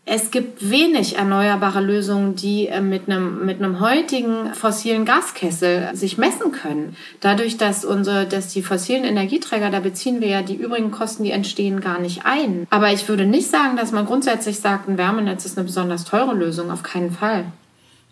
Es 0.05 0.31
gibt 0.31 0.71
wenig 0.71 1.17
erneuerbare 1.17 1.81
Lösungen, 1.81 2.35
die 2.35 2.67
äh, 2.67 2.81
mit 2.81 3.07
einem, 3.07 3.45
mit 3.45 3.61
einem 3.61 3.79
heutigen 3.79 4.53
fossilen 4.55 5.05
Gaskessel 5.05 5.89
sich 5.93 6.17
messen 6.17 6.51
können. 6.51 6.95
Dadurch, 7.19 7.57
dass 7.57 7.85
unsere, 7.85 8.25
dass 8.25 8.47
die 8.47 8.63
fossilen 8.63 9.03
Energieträger, 9.03 9.69
da 9.69 9.79
beziehen 9.79 10.19
wir 10.19 10.27
ja 10.27 10.41
die 10.41 10.55
übrigen 10.55 10.89
Kosten, 10.89 11.23
die 11.23 11.31
entstehen, 11.31 11.79
gar 11.79 11.99
nicht 11.99 12.25
ein. 12.25 12.65
Aber 12.71 12.91
ich 12.91 13.07
würde 13.07 13.25
nicht 13.25 13.51
sagen, 13.51 13.77
dass 13.77 13.91
man 13.91 14.07
grundsätzlich 14.07 14.59
sagt, 14.59 14.89
ein 14.89 14.97
Wärmenetz 14.97 15.45
ist 15.45 15.57
eine 15.57 15.65
besonders 15.65 16.05
teure 16.05 16.33
Lösung. 16.33 16.71
Auf 16.71 16.81
keinen 16.81 17.11
Fall. 17.11 17.45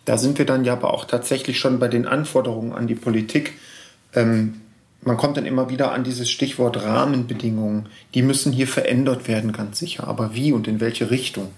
Da 0.04 0.16
sind 0.16 0.38
wir 0.38 0.46
dann 0.46 0.64
ja 0.64 0.74
aber 0.74 0.94
auch 0.94 1.04
tatsächlich 1.04 1.58
schon 1.58 1.80
bei 1.80 1.88
den 1.88 2.06
Anforderungen 2.06 2.72
an 2.72 2.86
die 2.86 2.94
Politik. 2.94 3.54
Ähm, 4.14 4.60
man 5.02 5.16
kommt 5.16 5.36
dann 5.36 5.46
immer 5.46 5.68
wieder 5.68 5.92
an 5.92 6.04
dieses 6.04 6.30
Stichwort 6.30 6.82
Rahmenbedingungen. 6.82 7.86
Die 8.14 8.22
müssen 8.22 8.52
hier 8.52 8.68
verändert 8.68 9.28
werden, 9.28 9.52
ganz 9.52 9.78
sicher. 9.78 10.06
Aber 10.06 10.34
wie 10.34 10.52
und 10.52 10.68
in 10.68 10.80
welche 10.80 11.10
Richtung? 11.10 11.48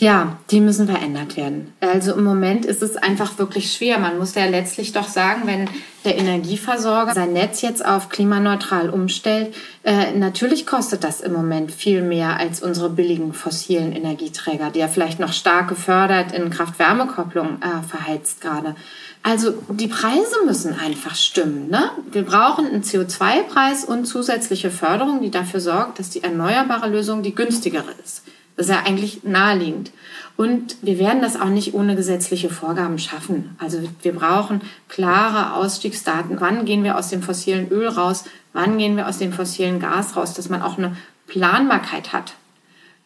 Ja, 0.00 0.38
die 0.50 0.60
müssen 0.60 0.86
verändert 0.86 1.36
werden. 1.36 1.74
Also 1.80 2.14
im 2.14 2.24
Moment 2.24 2.64
ist 2.64 2.82
es 2.82 2.96
einfach 2.96 3.36
wirklich 3.38 3.70
schwer. 3.70 3.98
Man 3.98 4.18
muss 4.18 4.34
ja 4.34 4.46
letztlich 4.46 4.92
doch 4.92 5.06
sagen, 5.06 5.42
wenn 5.44 5.68
der 6.06 6.16
Energieversorger 6.16 7.12
sein 7.12 7.34
Netz 7.34 7.60
jetzt 7.60 7.84
auf 7.84 8.08
klimaneutral 8.08 8.88
umstellt, 8.88 9.54
äh, 9.82 10.12
natürlich 10.12 10.66
kostet 10.66 11.04
das 11.04 11.20
im 11.20 11.34
Moment 11.34 11.70
viel 11.70 12.00
mehr 12.00 12.38
als 12.38 12.62
unsere 12.62 12.88
billigen 12.88 13.34
fossilen 13.34 13.92
Energieträger, 13.92 14.70
die 14.70 14.78
ja 14.78 14.88
vielleicht 14.88 15.20
noch 15.20 15.34
stark 15.34 15.68
gefördert 15.68 16.32
in 16.32 16.48
Kraft-Wärme-Kopplung 16.48 17.58
äh, 17.60 17.86
verheizt 17.86 18.40
gerade. 18.40 18.76
Also 19.22 19.52
die 19.68 19.88
Preise 19.88 20.36
müssen 20.46 20.78
einfach 20.78 21.14
stimmen. 21.14 21.68
Ne? 21.68 21.90
Wir 22.10 22.22
brauchen 22.22 22.66
einen 22.66 22.82
CO2-Preis 22.82 23.84
und 23.84 24.06
zusätzliche 24.06 24.70
Förderung, 24.70 25.20
die 25.20 25.30
dafür 25.30 25.60
sorgt, 25.60 25.98
dass 25.98 26.08
die 26.08 26.22
erneuerbare 26.22 26.88
Lösung 26.88 27.22
die 27.22 27.34
günstigere 27.34 27.92
ist. 28.02 28.22
Das 28.60 28.68
ist 28.68 28.74
ja 28.74 28.82
eigentlich 28.84 29.24
naheliegend. 29.24 29.90
Und 30.36 30.76
wir 30.82 30.98
werden 30.98 31.22
das 31.22 31.40
auch 31.40 31.48
nicht 31.48 31.72
ohne 31.72 31.96
gesetzliche 31.96 32.50
Vorgaben 32.50 32.98
schaffen. 32.98 33.56
Also 33.58 33.78
wir 34.02 34.12
brauchen 34.14 34.60
klare 34.86 35.54
Ausstiegsdaten. 35.54 36.38
Wann 36.42 36.66
gehen 36.66 36.84
wir 36.84 36.98
aus 36.98 37.08
dem 37.08 37.22
fossilen 37.22 37.70
Öl 37.70 37.88
raus? 37.88 38.24
Wann 38.52 38.76
gehen 38.76 38.98
wir 38.98 39.08
aus 39.08 39.16
dem 39.16 39.32
fossilen 39.32 39.80
Gas 39.80 40.14
raus? 40.14 40.34
Dass 40.34 40.50
man 40.50 40.60
auch 40.60 40.76
eine 40.76 40.94
Planbarkeit 41.26 42.12
hat. 42.12 42.34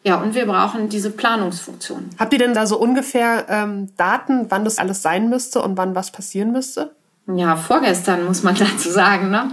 Ja, 0.03 0.17
und 0.17 0.35
wir 0.35 0.47
brauchen 0.47 0.89
diese 0.89 1.13
Planungsfunktion. 1.13 2.11
Habt 2.19 2.33
ihr 2.33 2.41
denn 2.41 2.55
da 2.55 2.67
so 2.67 2.77
ungefähr 2.77 3.47
ähm, 3.49 3.91
Daten, 3.97 4.47
wann 4.49 4.65
das 4.65 4.79
alles 4.79 5.03
sein 5.03 5.31
müsste 5.31 5.63
und 5.63 5.77
wann 5.77 5.95
was 5.95 6.11
passieren 6.11 6.51
müsste? 6.51 6.91
Ja, 7.27 7.57
vorgestern 7.57 8.25
muss 8.25 8.43
man 8.43 8.55
dazu 8.59 8.91
sagen, 8.91 9.31
ne? 9.31 9.53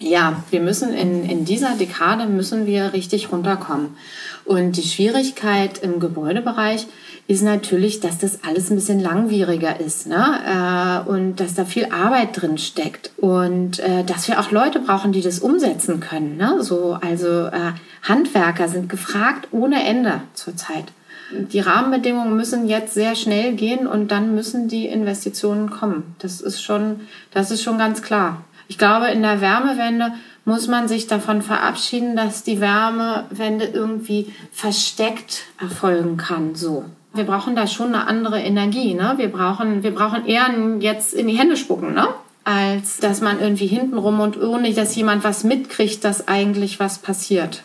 ja, 0.00 0.42
wir 0.50 0.60
müssen 0.60 0.92
in, 0.92 1.24
in 1.24 1.44
dieser 1.44 1.76
Dekade 1.76 2.26
müssen 2.26 2.66
wir 2.66 2.92
richtig 2.92 3.32
runterkommen. 3.32 3.96
Und 4.44 4.76
die 4.76 4.82
Schwierigkeit 4.82 5.78
im 5.78 6.00
Gebäudebereich 6.00 6.86
ist 7.26 7.42
natürlich, 7.42 8.00
dass 8.00 8.18
das 8.18 8.44
alles 8.44 8.70
ein 8.70 8.76
bisschen 8.76 9.00
langwieriger 9.00 9.80
ist 9.80 10.06
ne? 10.06 11.04
Äh, 11.06 11.08
und 11.08 11.36
dass 11.36 11.54
da 11.54 11.64
viel 11.64 11.86
Arbeit 11.86 12.40
drin 12.40 12.58
steckt 12.58 13.12
und 13.16 13.78
äh, 13.78 14.04
dass 14.04 14.28
wir 14.28 14.38
auch 14.38 14.50
Leute 14.50 14.80
brauchen, 14.80 15.12
die 15.12 15.22
das 15.22 15.38
umsetzen 15.38 16.00
können. 16.00 16.36
Ne? 16.36 16.62
So, 16.62 16.98
also 17.00 17.46
äh, 17.46 17.72
Handwerker 18.02 18.68
sind 18.68 18.90
gefragt 18.90 19.48
ohne 19.52 19.82
Ende 19.84 20.20
zurzeit. 20.34 20.92
Die 21.32 21.60
Rahmenbedingungen 21.60 22.36
müssen 22.36 22.68
jetzt 22.68 22.92
sehr 22.92 23.14
schnell 23.16 23.54
gehen 23.54 23.86
und 23.86 24.10
dann 24.10 24.34
müssen 24.34 24.68
die 24.68 24.86
Investitionen 24.86 25.70
kommen. 25.70 26.14
Das 26.18 26.42
ist 26.42 26.62
schon, 26.62 27.00
das 27.32 27.50
ist 27.50 27.62
schon 27.62 27.78
ganz 27.78 28.02
klar. 28.02 28.44
Ich 28.68 28.76
glaube, 28.76 29.08
in 29.08 29.22
der 29.22 29.40
Wärmewende 29.40 30.12
muss 30.44 30.68
man 30.68 30.88
sich 30.88 31.06
davon 31.06 31.42
verabschieden, 31.42 32.16
dass 32.16 32.42
die 32.42 32.60
Wärmewende 32.60 33.66
irgendwie 33.66 34.32
versteckt 34.52 35.44
erfolgen 35.60 36.16
kann, 36.16 36.54
so. 36.54 36.84
Wir 37.14 37.24
brauchen 37.24 37.54
da 37.54 37.66
schon 37.66 37.94
eine 37.94 38.08
andere 38.08 38.40
Energie, 38.40 38.94
ne? 38.94 39.14
Wir 39.16 39.30
brauchen, 39.30 39.84
wir 39.84 39.94
brauchen 39.94 40.26
eher 40.26 40.48
jetzt 40.80 41.14
in 41.14 41.28
die 41.28 41.38
Hände 41.38 41.56
spucken, 41.56 41.94
ne? 41.94 42.08
Als 42.42 42.98
dass 42.98 43.20
man 43.20 43.40
irgendwie 43.40 43.68
hintenrum 43.68 44.20
und 44.20 44.40
ohne, 44.40 44.74
dass 44.74 44.96
jemand 44.96 45.24
was 45.24 45.44
mitkriegt, 45.44 46.04
dass 46.04 46.28
eigentlich 46.28 46.80
was 46.80 46.98
passiert. 46.98 47.62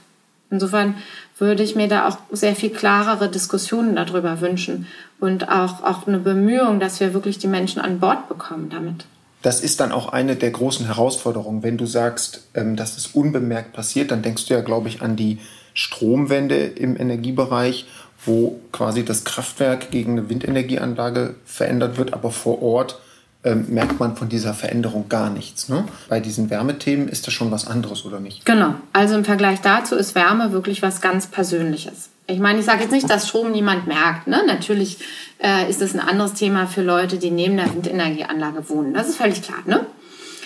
Insofern 0.51 0.95
würde 1.37 1.63
ich 1.63 1.75
mir 1.75 1.87
da 1.87 2.07
auch 2.07 2.17
sehr 2.31 2.55
viel 2.55 2.69
klarere 2.69 3.27
Diskussionen 3.27 3.95
darüber 3.95 4.39
wünschen 4.39 4.87
und 5.19 5.49
auch, 5.49 5.83
auch 5.83 6.07
eine 6.07 6.19
Bemühung, 6.19 6.79
dass 6.79 6.99
wir 6.99 7.13
wirklich 7.13 7.39
die 7.39 7.47
Menschen 7.47 7.81
an 7.81 7.99
Bord 7.99 8.29
bekommen 8.29 8.69
damit 8.69 9.05
das 9.41 9.61
ist 9.61 9.79
dann 9.79 9.91
auch 9.91 10.09
eine 10.09 10.35
der 10.35 10.51
großen 10.51 10.85
Herausforderungen. 10.85 11.63
Wenn 11.63 11.77
du 11.77 11.85
sagst, 11.85 12.43
ähm, 12.53 12.75
dass 12.75 12.97
es 12.97 13.07
unbemerkt 13.07 13.73
passiert, 13.73 14.11
dann 14.11 14.21
denkst 14.21 14.47
du 14.47 14.53
ja, 14.53 14.61
glaube 14.61 14.89
ich, 14.89 15.01
an 15.01 15.15
die 15.15 15.39
Stromwende 15.73 16.57
im 16.65 16.99
Energiebereich, 16.99 17.87
wo 18.25 18.59
quasi 18.71 19.05
das 19.05 19.23
Kraftwerk 19.23 19.91
gegen 19.91 20.13
eine 20.13 20.29
Windenergieanlage 20.29 21.35
verändert 21.45 21.97
wird, 21.97 22.13
aber 22.13 22.31
vor 22.31 22.61
Ort 22.61 22.99
ähm, 23.45 23.67
merkt 23.69 23.99
man 23.99 24.17
von 24.17 24.27
dieser 24.27 24.53
Veränderung 24.53 25.07
gar 25.07 25.29
nichts. 25.29 25.69
Ne? 25.69 25.85
Bei 26.09 26.19
diesen 26.19 26.49
Wärmethemen 26.49 27.07
ist 27.07 27.25
das 27.27 27.33
schon 27.33 27.51
was 27.51 27.67
anderes, 27.67 28.03
oder 28.03 28.19
nicht? 28.19 28.45
Genau. 28.45 28.75
Also 28.91 29.15
im 29.15 29.23
Vergleich 29.23 29.61
dazu 29.61 29.95
ist 29.95 30.15
Wärme 30.15 30.51
wirklich 30.51 30.81
was 30.81 30.99
ganz 30.99 31.27
Persönliches. 31.27 32.09
Ich 32.29 32.39
meine, 32.39 32.59
ich 32.59 32.65
sage 32.65 32.83
jetzt 32.83 32.91
nicht, 32.91 33.09
dass 33.09 33.27
Strom 33.27 33.51
niemand 33.51 33.87
merkt. 33.87 34.27
Ne? 34.27 34.43
Natürlich 34.45 34.99
äh, 35.41 35.67
ist 35.69 35.81
das 35.81 35.95
ein 35.95 35.99
anderes 35.99 36.35
Thema 36.35 36.67
für 36.67 36.83
Leute, 36.83 37.17
die 37.17 37.31
neben 37.31 37.57
der 37.57 37.73
Windenergieanlage 37.73 38.69
wohnen. 38.69 38.93
Das 38.93 39.09
ist 39.09 39.17
völlig 39.17 39.41
klar. 39.41 39.59
Ne? 39.65 39.85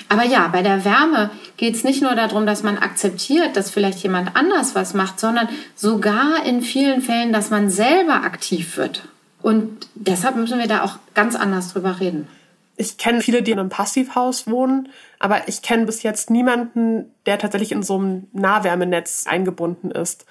Aber 0.07 0.23
ja, 0.23 0.47
bei 0.47 0.61
der 0.61 0.85
Wärme 0.85 1.29
geht 1.57 1.75
es 1.75 1.83
nicht 1.83 2.01
nur 2.01 2.15
darum, 2.15 2.45
dass 2.45 2.63
man 2.63 2.77
akzeptiert, 2.77 3.57
dass 3.57 3.69
vielleicht 3.69 3.99
jemand 3.99 4.35
anders 4.35 4.75
was 4.75 4.93
macht, 4.93 5.19
sondern 5.19 5.49
sogar 5.75 6.45
in 6.45 6.61
vielen 6.61 7.01
Fällen, 7.01 7.33
dass 7.33 7.49
man 7.49 7.69
selber 7.69 8.23
aktiv 8.23 8.77
wird. 8.77 9.03
Und 9.41 9.87
deshalb 9.95 10.37
müssen 10.37 10.59
wir 10.59 10.67
da 10.67 10.83
auch 10.83 10.99
ganz 11.13 11.35
anders 11.35 11.73
drüber 11.73 11.99
reden. 11.99 12.29
Ich 12.77 12.97
kenne 12.97 13.21
viele, 13.21 13.43
die 13.43 13.51
in 13.51 13.59
einem 13.59 13.69
Passivhaus 13.69 14.47
wohnen, 14.47 14.89
aber 15.19 15.47
ich 15.47 15.61
kenne 15.61 15.85
bis 15.85 16.01
jetzt 16.01 16.29
niemanden, 16.29 17.11
der 17.25 17.37
tatsächlich 17.37 17.71
in 17.71 17.83
so 17.83 17.97
einem 17.97 18.27
Nahwärmenetz 18.31 19.25
eingebunden 19.27 19.91
ist. 19.91 20.25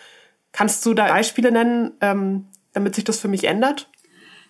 Kannst 0.53 0.85
du 0.85 0.95
da 0.95 1.09
Beispiele 1.09 1.51
nennen, 1.51 1.93
ähm, 2.01 2.47
damit 2.73 2.95
sich 2.95 3.05
das 3.05 3.21
für 3.21 3.29
mich 3.29 3.45
ändert? 3.45 3.89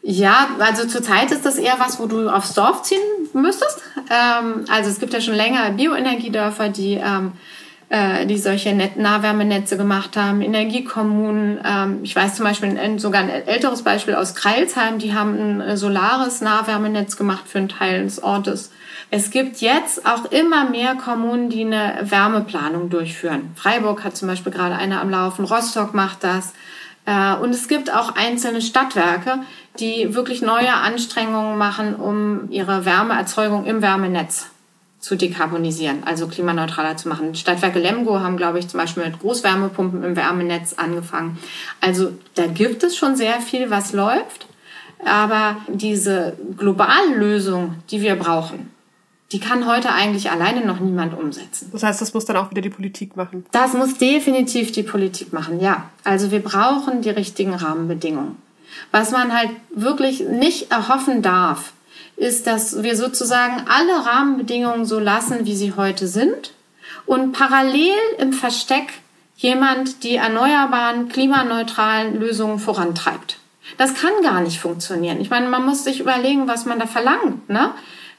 Ja, 0.02 0.49
also 0.59 0.87
zurzeit 0.87 1.30
ist 1.30 1.47
das 1.47 1.59
eher 1.59 1.76
was, 1.78 2.00
wo 2.00 2.06
du 2.06 2.28
aufs 2.28 2.54
Dorf 2.54 2.82
ziehen 2.82 2.99
müsstest. 3.35 3.80
Ähm, 4.11 4.64
also 4.68 4.90
es 4.90 4.99
gibt 4.99 5.12
ja 5.12 5.21
schon 5.21 5.35
länger 5.35 5.71
Bioenergiedörfer, 5.71 6.71
die, 6.71 6.94
ähm, 6.94 7.32
äh, 7.88 8.26
die 8.26 8.37
solche 8.37 8.75
Net 8.75 8.97
Nahwärmenetze 8.97 9.76
gemacht 9.76 10.16
haben, 10.16 10.42
Energiekommunen. 10.42 11.61
Ähm, 11.64 12.00
ich 12.02 12.16
weiß 12.16 12.35
zum 12.35 12.44
Beispiel 12.44 12.76
ein, 12.76 12.99
sogar 12.99 13.21
ein 13.21 13.30
älteres 13.30 13.82
Beispiel 13.82 14.16
aus 14.16 14.35
Kreilsheim, 14.35 14.99
die 14.99 15.14
haben 15.14 15.61
ein 15.61 15.76
solares 15.76 16.40
Nahwärmenetz 16.40 17.16
gemacht 17.16 17.44
für 17.47 17.59
einen 17.59 17.68
Teil 17.68 18.02
des 18.02 18.21
Ortes. 18.21 18.73
Es 19.14 19.31
gibt 19.31 19.59
jetzt 19.59 20.07
auch 20.07 20.33
immer 20.33 20.71
mehr 20.71 20.95
Kommunen, 20.95 21.50
die 21.50 21.66
eine 21.66 21.99
Wärmeplanung 22.00 22.88
durchführen. 22.88 23.50
Freiburg 23.57 24.04
hat 24.04 24.16
zum 24.16 24.26
Beispiel 24.26 24.50
gerade 24.50 24.75
eine 24.75 25.02
am 25.02 25.11
Laufen, 25.11 25.45
Rostock 25.45 25.92
macht 25.92 26.25
das. 26.25 26.54
Äh, 27.04 27.35
und 27.35 27.50
es 27.50 27.69
gibt 27.69 27.92
auch 27.95 28.16
einzelne 28.16 28.62
Stadtwerke, 28.62 29.40
die 29.78 30.14
wirklich 30.14 30.40
neue 30.40 30.73
Anstrengungen 30.73 31.59
machen, 31.59 31.95
um 31.95 32.50
ihre 32.50 32.87
Wärmeerzeugung 32.87 33.66
im 33.66 33.83
Wärmenetz 33.83 34.47
zu 34.99 35.14
dekarbonisieren, 35.14 36.04
also 36.07 36.26
klimaneutraler 36.26 36.97
zu 36.97 37.11
machen. 37.11 37.35
Stadtwerke 37.35 37.81
Lemgo 37.81 38.21
haben, 38.21 38.38
glaube 38.38 38.61
ich, 38.61 38.69
zum 38.69 38.81
Beispiel 38.81 39.04
mit 39.04 39.21
Großwärmepumpen 39.21 40.02
im 40.04 40.16
Wärmenetz 40.16 40.73
angefangen. 40.73 41.37
Also 41.83 42.12
da 42.35 42.47
gibt 42.47 42.83
es 42.83 42.97
schon 42.97 43.14
sehr 43.16 43.42
viel, 43.42 43.69
was 43.69 43.92
läuft. 43.92 44.47
Aber 45.04 45.57
diese 45.69 46.33
globale 46.57 47.14
Lösung, 47.14 47.75
die 47.90 48.00
wir 48.00 48.16
brauchen, 48.16 48.71
die 49.33 49.41
kann 49.41 49.67
heute 49.67 49.93
eigentlich 49.93 50.31
alleine 50.31 50.65
noch 50.65 50.79
niemand 50.79 51.19
umsetzen. 51.19 51.71
Das 51.73 51.83
heißt, 51.83 52.01
das 52.01 52.12
muss 52.12 52.27
dann 52.27 52.37
auch 52.37 52.51
wieder 52.51 52.61
die 52.61 52.71
Politik 52.71 53.17
machen. 53.17 53.47
Das 53.51 53.73
muss 53.73 53.97
definitiv 53.97 54.73
die 54.73 54.83
Politik 54.83 55.33
machen, 55.33 55.61
ja. 55.61 55.91
Also 56.05 56.31
wir 56.31 56.43
brauchen 56.43 57.01
die 57.01 57.11
richtigen 57.11 57.55
Rahmenbedingungen. 57.55 58.37
Was 58.91 59.11
man 59.11 59.37
halt 59.37 59.51
wirklich 59.75 60.21
nicht 60.21 60.71
erhoffen 60.71 61.23
darf, 61.23 61.73
ist, 62.17 62.47
dass 62.47 62.83
wir 62.83 62.97
sozusagen 62.97 63.65
alle 63.69 64.07
Rahmenbedingungen 64.07 64.85
so 64.85 64.99
lassen, 64.99 65.47
wie 65.47 65.57
sie 65.57 65.75
heute 65.75 66.07
sind 66.07 66.53
und 67.07 67.33
parallel 67.33 67.97
im 68.19 68.33
Versteck 68.33 68.93
jemand 69.37 70.05
die 70.05 70.17
erneuerbaren, 70.17 71.09
klimaneutralen 71.09 72.21
Lösungen 72.21 72.59
vorantreibt. 72.59 73.39
Das 73.79 73.95
kann 73.95 74.12
gar 74.23 74.41
nicht 74.41 74.61
funktionieren. 74.61 75.21
Ich 75.21 75.31
meine, 75.31 75.49
man 75.49 75.65
muss 75.65 75.85
sich 75.85 76.01
überlegen, 76.01 76.47
was 76.47 76.67
man 76.67 76.79
da 76.79 76.87
verlangt. 76.87 77.49
Ne? 77.49 77.71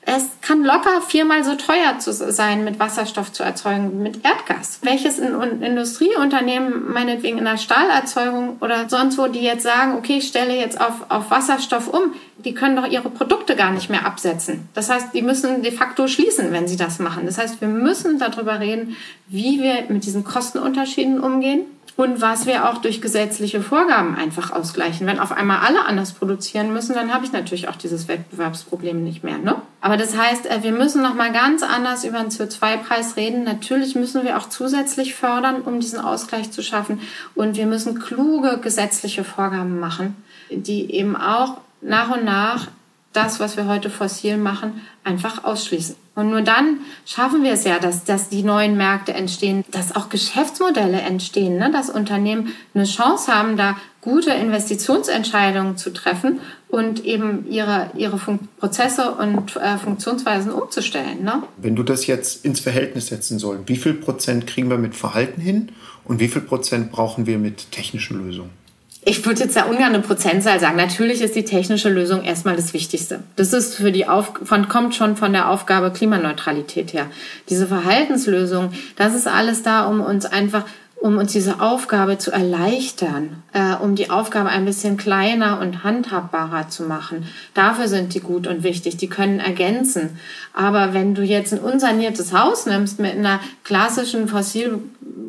Es 0.05 0.25
kann 0.41 0.63
locker 0.63 1.01
viermal 1.01 1.43
so 1.43 1.55
teuer 1.55 1.97
zu 1.99 2.11
sein, 2.13 2.65
mit 2.65 2.77
Wasserstoff 2.79 3.31
zu 3.31 3.43
erzeugen, 3.43 4.03
mit 4.03 4.25
Erdgas. 4.25 4.79
Welches 4.81 5.17
Industrieunternehmen, 5.17 6.91
meinetwegen 6.91 7.37
in 7.37 7.45
der 7.45 7.57
Stahlerzeugung 7.57 8.57
oder 8.59 8.89
sonst 8.89 9.17
wo, 9.17 9.27
die 9.27 9.41
jetzt 9.41 9.63
sagen, 9.63 9.95
okay, 9.95 10.17
ich 10.17 10.27
stelle 10.27 10.57
jetzt 10.57 10.79
auf, 10.79 11.05
auf 11.09 11.31
Wasserstoff 11.31 11.87
um, 11.87 12.13
die 12.43 12.53
können 12.53 12.75
doch 12.75 12.87
ihre 12.87 13.09
Produkte 13.09 13.55
gar 13.55 13.71
nicht 13.71 13.89
mehr 13.89 14.05
absetzen. 14.05 14.67
Das 14.73 14.89
heißt, 14.89 15.13
die 15.13 15.21
müssen 15.21 15.63
de 15.63 15.71
facto 15.71 16.07
schließen, 16.07 16.51
wenn 16.51 16.67
sie 16.67 16.77
das 16.77 16.99
machen. 16.99 17.25
Das 17.25 17.37
heißt, 17.37 17.61
wir 17.61 17.69
müssen 17.69 18.19
darüber 18.19 18.59
reden, 18.59 18.97
wie 19.27 19.61
wir 19.61 19.85
mit 19.87 20.03
diesen 20.05 20.25
Kostenunterschieden 20.25 21.21
umgehen 21.21 21.65
und 21.95 22.21
was 22.21 22.47
wir 22.47 22.69
auch 22.69 22.79
durch 22.79 23.01
gesetzliche 23.01 23.61
Vorgaben 23.61 24.15
einfach 24.15 24.51
ausgleichen. 24.51 25.05
Wenn 25.05 25.19
auf 25.19 25.31
einmal 25.31 25.59
alle 25.59 25.85
anders 25.85 26.13
produzieren 26.13 26.73
müssen, 26.73 26.95
dann 26.95 27.13
habe 27.13 27.25
ich 27.25 27.31
natürlich 27.31 27.67
auch 27.69 27.75
dieses 27.75 28.07
Wettbewerbsproblem 28.07 29.03
nicht 29.03 29.23
mehr. 29.23 29.37
Ne? 29.37 29.55
Aber 29.79 29.95
das 29.95 30.17
heißt, 30.17 30.47
äh, 30.47 30.63
wir 30.63 30.71
müssen 30.71 31.03
noch 31.03 31.13
mal 31.13 31.31
ganz 31.31 31.61
anders 31.61 32.03
über 32.03 32.19
den 32.19 32.29
CO2-Preis 32.29 33.15
reden. 33.15 33.43
Natürlich 33.43 33.95
müssen 33.95 34.23
wir 34.23 34.37
auch 34.37 34.49
zusätzlich 34.49 35.13
fördern, 35.13 35.61
um 35.61 35.79
diesen 35.79 35.99
Ausgleich 35.99 36.51
zu 36.51 36.63
schaffen. 36.63 36.99
Und 37.35 37.57
wir 37.57 37.67
müssen 37.67 37.99
kluge 37.99 38.57
gesetzliche 38.57 39.23
Vorgaben 39.23 39.79
machen, 39.79 40.15
die 40.49 40.91
eben 40.95 41.15
auch 41.15 41.57
nach 41.81 42.15
und 42.15 42.25
nach 42.25 42.69
das, 43.13 43.39
was 43.39 43.57
wir 43.57 43.67
heute 43.67 43.89
fossil 43.89 44.37
machen, 44.37 44.81
einfach 45.03 45.43
ausschließen. 45.43 45.95
Und 46.15 46.29
nur 46.29 46.41
dann 46.41 46.79
schaffen 47.05 47.43
wir 47.43 47.53
es 47.53 47.63
ja, 47.63 47.79
dass, 47.79 48.03
dass 48.03 48.29
die 48.29 48.43
neuen 48.43 48.77
Märkte 48.77 49.13
entstehen, 49.13 49.63
dass 49.71 49.95
auch 49.95 50.09
Geschäftsmodelle 50.09 51.01
entstehen, 51.01 51.57
ne? 51.57 51.71
dass 51.71 51.89
Unternehmen 51.89 52.53
eine 52.75 52.83
Chance 52.83 53.33
haben, 53.33 53.57
da 53.57 53.77
gute 54.01 54.31
Investitionsentscheidungen 54.31 55.77
zu 55.77 55.91
treffen 55.91 56.39
und 56.67 57.03
eben 57.03 57.49
ihre, 57.49 57.89
ihre 57.95 58.19
Fun 58.19 58.39
Prozesse 58.59 59.11
und 59.11 59.55
äh, 59.55 59.77
Funktionsweisen 59.77 60.51
umzustellen. 60.51 61.23
Ne? 61.23 61.43
Wenn 61.57 61.75
du 61.75 61.83
das 61.83 62.05
jetzt 62.05 62.45
ins 62.45 62.59
Verhältnis 62.59 63.07
setzen 63.07 63.39
sollst, 63.39 63.67
wie 63.67 63.77
viel 63.77 63.93
Prozent 63.93 64.45
kriegen 64.45 64.69
wir 64.69 64.77
mit 64.77 64.95
Verhalten 64.95 65.41
hin 65.41 65.71
und 66.05 66.19
wie 66.19 66.27
viel 66.27 66.41
Prozent 66.41 66.91
brauchen 66.91 67.25
wir 67.25 67.39
mit 67.39 67.71
technischen 67.71 68.23
Lösungen? 68.23 68.62
Ich 69.05 69.25
würde 69.25 69.41
jetzt 69.41 69.55
da 69.55 69.63
ungern 69.63 69.93
eine 69.93 69.99
Prozentzahl 69.99 70.59
sagen. 70.59 70.77
Natürlich 70.77 71.21
ist 71.21 71.35
die 71.35 71.43
technische 71.43 71.89
Lösung 71.89 72.23
erstmal 72.23 72.55
das 72.55 72.73
Wichtigste. 72.73 73.19
Das 73.35 73.51
ist 73.51 73.75
für 73.75 73.91
die 73.91 74.07
Auf 74.07 74.33
von, 74.43 74.69
kommt 74.69 74.95
schon 74.95 75.17
von 75.17 75.33
der 75.33 75.49
Aufgabe 75.49 75.91
Klimaneutralität 75.91 76.93
her. 76.93 77.07
Diese 77.49 77.67
Verhaltenslösung, 77.67 78.71
das 78.95 79.13
ist 79.13 79.27
alles 79.27 79.63
da, 79.63 79.85
um 79.87 79.99
uns 79.99 80.25
einfach 80.25 80.65
um 81.03 81.17
uns 81.17 81.33
diese 81.33 81.59
Aufgabe 81.59 82.17
zu 82.17 82.31
erleichtern, 82.31 83.43
äh, 83.51 83.75
um 83.75 83.95
die 83.95 84.09
Aufgabe 84.09 84.47
ein 84.47 84.63
bisschen 84.63 84.95
kleiner 84.95 85.59
und 85.59 85.83
handhabbarer 85.83 86.69
zu 86.69 86.83
machen. 86.83 87.25
Dafür 87.53 87.89
sind 87.89 88.13
die 88.13 88.21
gut 88.21 88.47
und 88.47 88.63
wichtig. 88.63 88.95
Die 88.95 89.09
können 89.09 89.41
ergänzen. 89.41 90.17
Aber 90.53 90.93
wenn 90.93 91.13
du 91.13 91.21
jetzt 91.21 91.51
ein 91.51 91.59
unsaniertes 91.59 92.31
Haus 92.31 92.67
nimmst 92.67 93.01
mit 93.01 93.17
einer 93.17 93.41
klassischen 93.65 94.29
fossil 94.29 94.79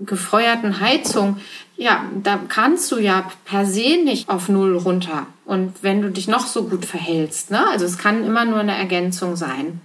gefeuerten 0.07 0.79
Heizung, 0.79 1.39
ja, 1.77 2.05
da 2.23 2.39
kannst 2.49 2.93
du 2.93 2.99
ja 2.99 3.29
per 3.45 3.67
se 3.67 3.99
nicht 4.05 4.29
auf 4.29 4.49
Null 4.49 4.77
runter. 4.77 5.27
Und 5.45 5.83
wenn 5.83 6.03
du 6.03 6.09
dich 6.09 6.29
noch 6.29 6.47
so 6.47 6.69
gut 6.69 6.85
verhältst, 6.85 7.51
ne? 7.51 7.67
Also 7.67 7.85
es 7.85 7.99
kann 7.99 8.25
immer 8.25 8.45
nur 8.45 8.61
eine 8.61 8.79
Ergänzung 8.79 9.35
sein. 9.35 9.81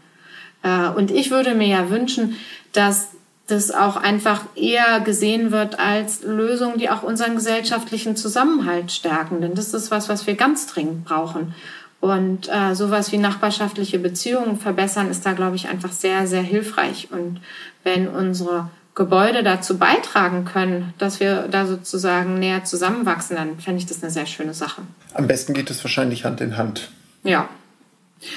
Äh, 0.61 0.89
und 0.89 1.09
ich 1.09 1.31
würde 1.31 1.55
mir 1.55 1.67
ja 1.67 1.89
wünschen, 1.89 2.35
dass 2.73 3.07
das 3.51 3.71
auch 3.71 3.97
einfach 3.97 4.41
eher 4.55 4.99
gesehen 5.01 5.51
wird 5.51 5.79
als 5.79 6.23
Lösung, 6.23 6.77
die 6.77 6.89
auch 6.89 7.03
unseren 7.03 7.35
gesellschaftlichen 7.35 8.15
Zusammenhalt 8.15 8.91
stärken. 8.91 9.41
Denn 9.41 9.55
das 9.55 9.73
ist 9.73 9.91
was, 9.91 10.09
was 10.09 10.27
wir 10.27 10.35
ganz 10.35 10.67
dringend 10.67 11.05
brauchen. 11.05 11.53
Und 12.01 12.47
äh, 12.47 12.75
sowas 12.75 13.11
wie 13.11 13.17
nachbarschaftliche 13.17 13.99
Beziehungen 13.99 14.57
verbessern 14.57 15.09
ist 15.09 15.25
da, 15.25 15.33
glaube 15.33 15.57
ich, 15.57 15.67
einfach 15.67 15.91
sehr, 15.91 16.27
sehr 16.27 16.41
hilfreich. 16.41 17.09
Und 17.11 17.41
wenn 17.83 18.07
unsere 18.07 18.69
Gebäude 18.95 19.43
dazu 19.43 19.77
beitragen 19.77 20.45
können, 20.45 20.93
dass 20.97 21.19
wir 21.19 21.47
da 21.49 21.65
sozusagen 21.65 22.39
näher 22.39 22.63
zusammenwachsen, 22.63 23.35
dann 23.35 23.59
fände 23.59 23.79
ich 23.79 23.85
das 23.85 24.01
eine 24.01 24.11
sehr 24.11 24.25
schöne 24.25 24.53
Sache. 24.53 24.81
Am 25.13 25.27
besten 25.27 25.53
geht 25.53 25.69
es 25.69 25.83
wahrscheinlich 25.83 26.25
Hand 26.25 26.41
in 26.41 26.57
Hand. 26.57 26.89
Ja. 27.23 27.49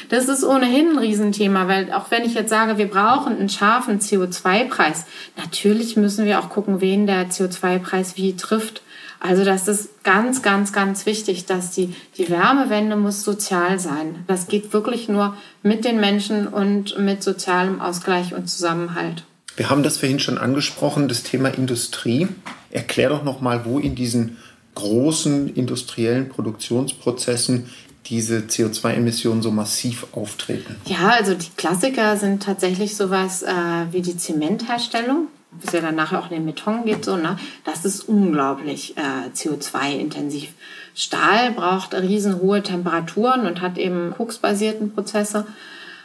Das 0.08 0.28
ist 0.28 0.44
ohnehin 0.44 0.90
ein 0.90 0.98
Riesenthema, 0.98 1.68
weil 1.68 1.92
auch 1.92 2.10
wenn 2.10 2.24
ich 2.24 2.34
jetzt 2.34 2.50
sage, 2.50 2.78
wir 2.78 2.88
brauchen 2.88 3.36
einen 3.36 3.48
scharfen 3.48 4.00
CO2-Preis, 4.00 5.06
natürlich 5.36 5.96
müssen 5.96 6.24
wir 6.24 6.40
auch 6.40 6.48
gucken, 6.48 6.80
wen 6.80 7.06
der 7.06 7.30
CO2-Preis 7.30 8.16
wie 8.16 8.36
trifft. 8.36 8.82
Also 9.18 9.44
das 9.44 9.68
ist 9.68 10.02
ganz, 10.02 10.42
ganz, 10.42 10.72
ganz 10.72 11.06
wichtig, 11.06 11.46
dass 11.46 11.70
die, 11.70 11.94
die 12.16 12.28
Wärmewende 12.28 12.96
muss 12.96 13.22
sozial 13.22 13.78
sein. 13.78 14.24
Das 14.26 14.48
geht 14.48 14.72
wirklich 14.72 15.08
nur 15.08 15.36
mit 15.62 15.84
den 15.84 16.00
Menschen 16.00 16.48
und 16.48 16.98
mit 16.98 17.22
sozialem 17.22 17.80
Ausgleich 17.80 18.34
und 18.34 18.48
Zusammenhalt. 18.48 19.24
Wir 19.54 19.70
haben 19.70 19.82
das 19.84 19.98
vorhin 19.98 20.18
schon 20.18 20.38
angesprochen, 20.38 21.08
das 21.08 21.22
Thema 21.22 21.50
Industrie. 21.50 22.26
Erklär 22.70 23.10
doch 23.10 23.22
noch 23.22 23.40
mal, 23.40 23.64
wo 23.64 23.78
in 23.78 23.94
diesen 23.94 24.38
großen 24.74 25.54
industriellen 25.54 26.28
Produktionsprozessen 26.28 27.70
diese 28.06 28.38
CO2-Emissionen 28.38 29.42
so 29.42 29.50
massiv 29.50 30.06
auftreten. 30.12 30.76
Ja, 30.86 31.10
also 31.10 31.34
die 31.34 31.50
Klassiker 31.56 32.16
sind 32.16 32.42
tatsächlich 32.42 32.96
sowas 32.96 33.42
äh, 33.42 33.52
wie 33.90 34.02
die 34.02 34.16
Zementherstellung, 34.16 35.28
was 35.52 35.72
ja 35.72 35.80
dann 35.80 35.94
nachher 35.94 36.20
auch 36.20 36.30
in 36.30 36.36
den 36.36 36.46
Beton 36.46 36.84
geht. 36.84 37.04
So, 37.04 37.16
ne? 37.16 37.38
Das 37.64 37.84
ist 37.84 38.08
unglaublich 38.08 38.96
äh, 38.96 39.28
CO2-intensiv. 39.34 40.48
Stahl 40.94 41.52
braucht 41.52 41.94
riesenhohe 41.94 42.62
Temperaturen 42.62 43.46
und 43.46 43.60
hat 43.60 43.78
eben 43.78 44.12
koksbasierten 44.16 44.92
Prozesse. 44.92 45.46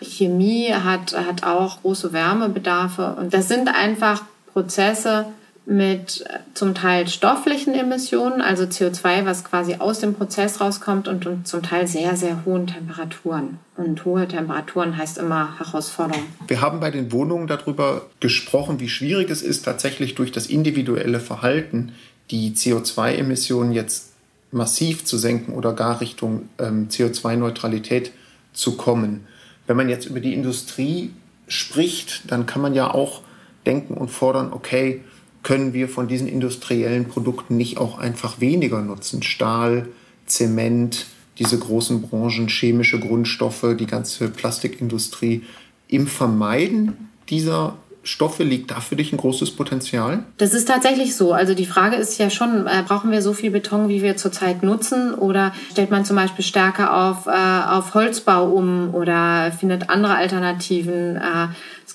Chemie 0.01 0.71
hat, 0.71 1.17
hat 1.17 1.43
auch 1.43 1.81
große 1.81 2.13
Wärmebedarfe. 2.13 3.15
Und 3.19 3.33
das 3.33 3.47
sind 3.47 3.67
einfach 3.67 4.23
Prozesse 4.53 5.25
mit 5.69 6.23
zum 6.53 6.73
Teil 6.75 7.09
stofflichen 7.09 7.73
Emissionen, 7.73 8.39
also 8.39 8.63
CO2, 8.63 9.25
was 9.25 9.43
quasi 9.43 9.75
aus 9.79 9.99
dem 9.99 10.13
Prozess 10.13 10.61
rauskommt 10.61 11.09
und, 11.09 11.25
und 11.25 11.45
zum 11.45 11.61
Teil 11.61 11.87
sehr, 11.87 12.15
sehr 12.15 12.45
hohen 12.45 12.67
Temperaturen. 12.67 13.59
Und 13.75 14.05
hohe 14.05 14.29
Temperaturen 14.29 14.95
heißt 14.95 15.17
immer 15.17 15.59
Herausforderung. 15.59 16.23
Wir 16.47 16.61
haben 16.61 16.79
bei 16.79 16.89
den 16.89 17.11
Wohnungen 17.11 17.47
darüber 17.47 18.05
gesprochen, 18.21 18.79
wie 18.79 18.87
schwierig 18.87 19.29
es 19.29 19.41
ist, 19.41 19.63
tatsächlich 19.65 20.15
durch 20.15 20.31
das 20.31 20.47
individuelle 20.47 21.19
Verhalten 21.19 21.91
die 22.31 22.51
CO2-Emissionen 22.51 23.73
jetzt 23.73 24.13
massiv 24.51 25.03
zu 25.03 25.17
senken 25.17 25.51
oder 25.51 25.73
gar 25.73 25.99
Richtung 25.99 26.47
ähm, 26.59 26.87
CO2-Neutralität 26.89 28.13
zu 28.53 28.77
kommen. 28.77 29.27
Wenn 29.67 29.75
man 29.75 29.89
jetzt 29.89 30.05
über 30.05 30.21
die 30.21 30.33
Industrie 30.33 31.11
spricht, 31.49 32.31
dann 32.31 32.45
kann 32.45 32.61
man 32.61 32.73
ja 32.73 32.89
auch 32.89 33.21
denken 33.65 33.95
und 33.95 34.09
fordern, 34.09 34.53
okay, 34.53 35.01
können 35.43 35.73
wir 35.73 35.87
von 35.89 36.07
diesen 36.07 36.27
industriellen 36.27 37.05
Produkten 37.05 37.57
nicht 37.57 37.77
auch 37.77 37.97
einfach 37.97 38.39
weniger 38.39 38.81
nutzen? 38.81 39.23
Stahl, 39.23 39.87
Zement, 40.25 41.05
diese 41.39 41.57
großen 41.57 42.01
Branchen, 42.01 42.47
chemische 42.47 42.99
Grundstoffe, 42.99 43.75
die 43.79 43.85
ganze 43.85 44.29
Plastikindustrie. 44.29 45.43
Im 45.87 46.07
Vermeiden 46.07 47.09
dieser 47.29 47.77
Stoffe 48.07 48.43
liegt 48.43 48.71
da 48.71 48.79
für 48.79 48.95
dich 48.95 49.11
ein 49.11 49.17
großes 49.17 49.51
Potenzial? 49.51 50.23
Das 50.37 50.53
ist 50.53 50.67
tatsächlich 50.67 51.15
so. 51.15 51.33
Also 51.33 51.53
die 51.53 51.65
Frage 51.65 51.97
ist 51.97 52.17
ja 52.17 52.29
schon, 52.29 52.65
äh, 52.65 52.83
brauchen 52.87 53.11
wir 53.11 53.21
so 53.21 53.33
viel 53.33 53.51
Beton, 53.51 53.89
wie 53.89 54.01
wir 54.01 54.15
zurzeit 54.15 54.63
nutzen? 54.63 55.13
Oder 55.13 55.53
stellt 55.71 55.91
man 55.91 56.05
zum 56.05 56.15
Beispiel 56.15 56.45
stärker 56.45 56.95
auf, 56.95 57.27
äh, 57.27 57.31
auf 57.31 57.93
Holzbau 57.93 58.49
um 58.49 58.93
oder 58.95 59.51
findet 59.51 59.89
andere 59.89 60.15
Alternativen? 60.15 61.17
Äh, 61.17 61.47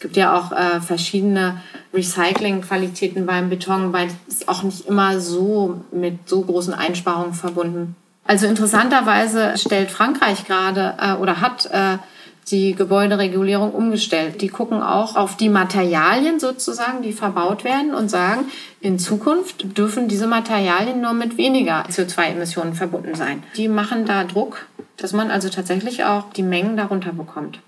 gibt 0.02 0.16
ja 0.16 0.36
auch 0.36 0.52
äh, 0.52 0.80
verschiedene 0.80 1.62
Recycling-Qualitäten 1.94 3.24
beim 3.24 3.48
Beton, 3.48 3.92
weil 3.92 4.08
es 4.28 4.46
auch 4.48 4.62
nicht 4.62 4.86
immer 4.86 5.20
so 5.20 5.80
mit 5.92 6.28
so 6.28 6.42
großen 6.42 6.74
Einsparungen 6.74 7.32
verbunden. 7.32 7.94
Also 8.26 8.46
interessanterweise 8.46 9.54
stellt 9.56 9.90
Frankreich 9.90 10.44
gerade 10.44 10.94
äh, 11.00 11.14
oder 11.14 11.40
hat 11.40 11.66
äh, 11.66 11.98
die 12.50 12.74
Gebäuderegulierung 12.74 13.72
umgestellt. 13.72 14.42
Die 14.42 14.48
gucken 14.48 14.82
auch 14.82 15.16
auf 15.16 15.36
die 15.36 15.48
Materialien 15.48 16.40
sozusagen, 16.40 17.02
die 17.02 17.12
verbaut 17.12 17.62
werden 17.62 17.94
und 17.94 18.10
sagen, 18.10 18.46
in 18.80 18.98
Zukunft 18.98 19.78
dürfen 19.78 20.08
diese 20.08 20.26
Materialien 20.26 21.00
nur 21.00 21.12
mit 21.12 21.38
weniger 21.38 21.84
CO2-Emissionen 21.86 22.74
verbunden 22.74 23.14
sein. 23.14 23.44
Die 23.56 23.68
machen 23.68 24.06
da 24.06 24.24
Druck, 24.24 24.66
dass 24.96 25.12
man 25.12 25.30
also 25.30 25.48
tatsächlich 25.48 26.04
auch 26.04 26.32
die 26.32 26.42
Mengen 26.42 26.76
darunter 26.76 27.12
bekommt. 27.12 27.60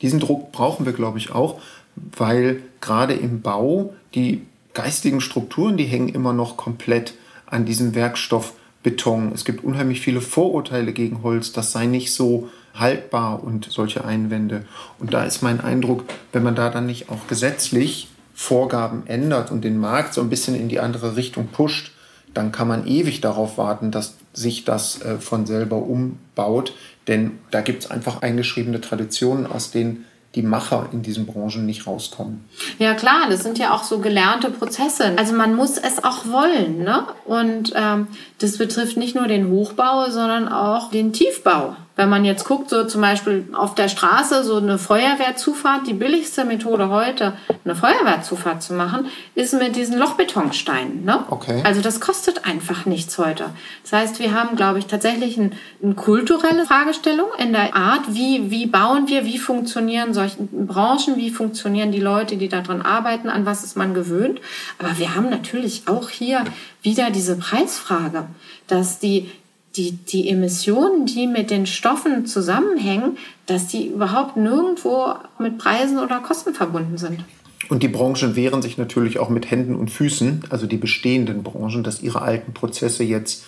Diesen 0.00 0.18
Druck 0.18 0.50
brauchen 0.50 0.84
wir, 0.84 0.92
glaube 0.92 1.18
ich, 1.18 1.32
auch, 1.32 1.60
weil 1.96 2.62
gerade 2.80 3.14
im 3.14 3.42
Bau 3.42 3.94
die 4.14 4.42
geistigen 4.74 5.20
Strukturen, 5.20 5.76
die 5.76 5.84
hängen 5.84 6.08
immer 6.08 6.32
noch 6.32 6.56
komplett 6.56 7.14
an 7.46 7.64
diesem 7.64 7.94
Werkstoff 7.94 8.54
Beton. 8.82 9.32
Es 9.34 9.44
gibt 9.44 9.62
unheimlich 9.62 10.00
viele 10.00 10.20
Vorurteile 10.20 10.92
gegen 10.92 11.22
Holz, 11.22 11.52
das 11.52 11.72
sei 11.72 11.86
nicht 11.86 12.12
so 12.12 12.48
haltbar 12.74 13.44
und 13.44 13.70
solche 13.70 14.04
Einwände. 14.04 14.64
Und 14.98 15.12
da 15.12 15.24
ist 15.24 15.42
mein 15.42 15.60
Eindruck, 15.60 16.04
wenn 16.32 16.42
man 16.42 16.54
da 16.54 16.70
dann 16.70 16.86
nicht 16.86 17.10
auch 17.10 17.26
gesetzlich 17.28 18.08
Vorgaben 18.34 19.06
ändert 19.06 19.50
und 19.50 19.62
den 19.62 19.78
Markt 19.78 20.14
so 20.14 20.20
ein 20.20 20.30
bisschen 20.30 20.54
in 20.54 20.68
die 20.68 20.80
andere 20.80 21.16
Richtung 21.16 21.48
pusht, 21.48 21.92
dann 22.34 22.50
kann 22.50 22.66
man 22.66 22.86
ewig 22.86 23.20
darauf 23.20 23.58
warten, 23.58 23.90
dass 23.90 24.14
sich 24.32 24.64
das 24.64 25.02
äh, 25.02 25.18
von 25.18 25.44
selber 25.46 25.76
umbaut. 25.76 26.74
Denn 27.08 27.32
da 27.50 27.60
gibt 27.60 27.84
es 27.84 27.90
einfach 27.90 28.22
eingeschriebene 28.22 28.80
Traditionen, 28.80 29.46
aus 29.46 29.70
denen 29.70 30.06
die 30.34 30.42
Macher 30.42 30.88
in 30.92 31.02
diesen 31.02 31.26
Branchen 31.26 31.66
nicht 31.66 31.86
rauskommen. 31.86 32.44
Ja 32.78 32.94
klar, 32.94 33.26
das 33.28 33.42
sind 33.42 33.58
ja 33.58 33.74
auch 33.74 33.84
so 33.84 33.98
gelernte 33.98 34.50
Prozesse. 34.50 35.12
Also 35.16 35.34
man 35.34 35.54
muss 35.54 35.76
es 35.76 36.02
auch 36.02 36.26
wollen. 36.26 36.84
Ne? 36.84 37.04
Und 37.26 37.72
ähm, 37.74 38.08
das 38.38 38.58
betrifft 38.58 38.96
nicht 38.96 39.14
nur 39.14 39.26
den 39.26 39.50
Hochbau, 39.50 40.10
sondern 40.10 40.48
auch 40.48 40.90
den 40.90 41.12
Tiefbau. 41.12 41.76
Wenn 41.94 42.08
man 42.08 42.24
jetzt 42.24 42.44
guckt, 42.44 42.70
so 42.70 42.84
zum 42.84 43.02
Beispiel 43.02 43.48
auf 43.52 43.74
der 43.74 43.88
Straße 43.88 44.44
so 44.44 44.56
eine 44.56 44.78
Feuerwehrzufahrt, 44.78 45.86
die 45.86 45.92
billigste 45.92 46.44
Methode 46.44 46.88
heute, 46.88 47.34
eine 47.64 47.74
Feuerwehrzufahrt 47.74 48.62
zu 48.62 48.72
machen, 48.72 49.06
ist 49.34 49.52
mit 49.52 49.76
diesen 49.76 49.98
Lochbetonsteinen. 49.98 51.04
Ne? 51.04 51.24
Okay. 51.28 51.60
Also 51.64 51.82
das 51.82 52.00
kostet 52.00 52.46
einfach 52.46 52.86
nichts 52.86 53.18
heute. 53.18 53.50
Das 53.82 53.92
heißt, 53.92 54.20
wir 54.20 54.32
haben, 54.32 54.56
glaube 54.56 54.78
ich, 54.78 54.86
tatsächlich 54.86 55.36
ein, 55.36 55.52
eine 55.82 55.94
kulturelle 55.94 56.64
Fragestellung 56.64 57.28
in 57.38 57.52
der 57.52 57.76
Art, 57.76 58.02
wie, 58.08 58.50
wie 58.50 58.66
bauen 58.66 59.08
wir, 59.08 59.26
wie 59.26 59.38
funktionieren 59.38 60.14
solche 60.14 60.38
Branchen, 60.40 61.16
wie 61.16 61.30
funktionieren 61.30 61.92
die 61.92 62.00
Leute, 62.00 62.38
die 62.38 62.48
daran 62.48 62.80
arbeiten, 62.80 63.28
an 63.28 63.44
was 63.44 63.64
ist 63.64 63.76
man 63.76 63.92
gewöhnt. 63.92 64.40
Aber 64.78 64.98
wir 64.98 65.14
haben 65.14 65.28
natürlich 65.28 65.82
auch 65.88 66.08
hier 66.08 66.44
wieder 66.80 67.10
diese 67.10 67.36
Preisfrage, 67.36 68.24
dass 68.66 68.98
die 68.98 69.30
die, 69.76 69.92
die 69.92 70.28
Emissionen, 70.28 71.06
die 71.06 71.26
mit 71.26 71.50
den 71.50 71.66
Stoffen 71.66 72.26
zusammenhängen, 72.26 73.16
dass 73.46 73.68
die 73.68 73.86
überhaupt 73.88 74.36
nirgendwo 74.36 75.14
mit 75.38 75.58
Preisen 75.58 75.98
oder 75.98 76.20
Kosten 76.20 76.54
verbunden 76.54 76.98
sind. 76.98 77.24
Und 77.68 77.82
die 77.82 77.88
Branchen 77.88 78.36
wehren 78.36 78.60
sich 78.60 78.76
natürlich 78.76 79.18
auch 79.18 79.30
mit 79.30 79.50
Händen 79.50 79.74
und 79.74 79.90
Füßen, 79.90 80.44
also 80.50 80.66
die 80.66 80.76
bestehenden 80.76 81.42
Branchen, 81.42 81.82
dass 81.82 82.02
ihre 82.02 82.20
alten 82.20 82.52
Prozesse 82.52 83.04
jetzt 83.04 83.44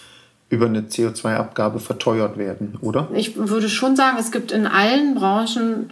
über 0.51 0.67
eine 0.67 0.83
CO2-Abgabe 0.83 1.81
verteuert 1.81 2.39
werden, 2.39 2.79
oder? 2.81 3.09
Ich 3.15 3.37
würde 3.37 3.69
schon 3.69 3.97
sagen, 3.97 4.17
es 4.19 4.31
gibt 4.31 4.53
in 4.53 4.67
allen 4.67 5.15
Branchen, 5.15 5.91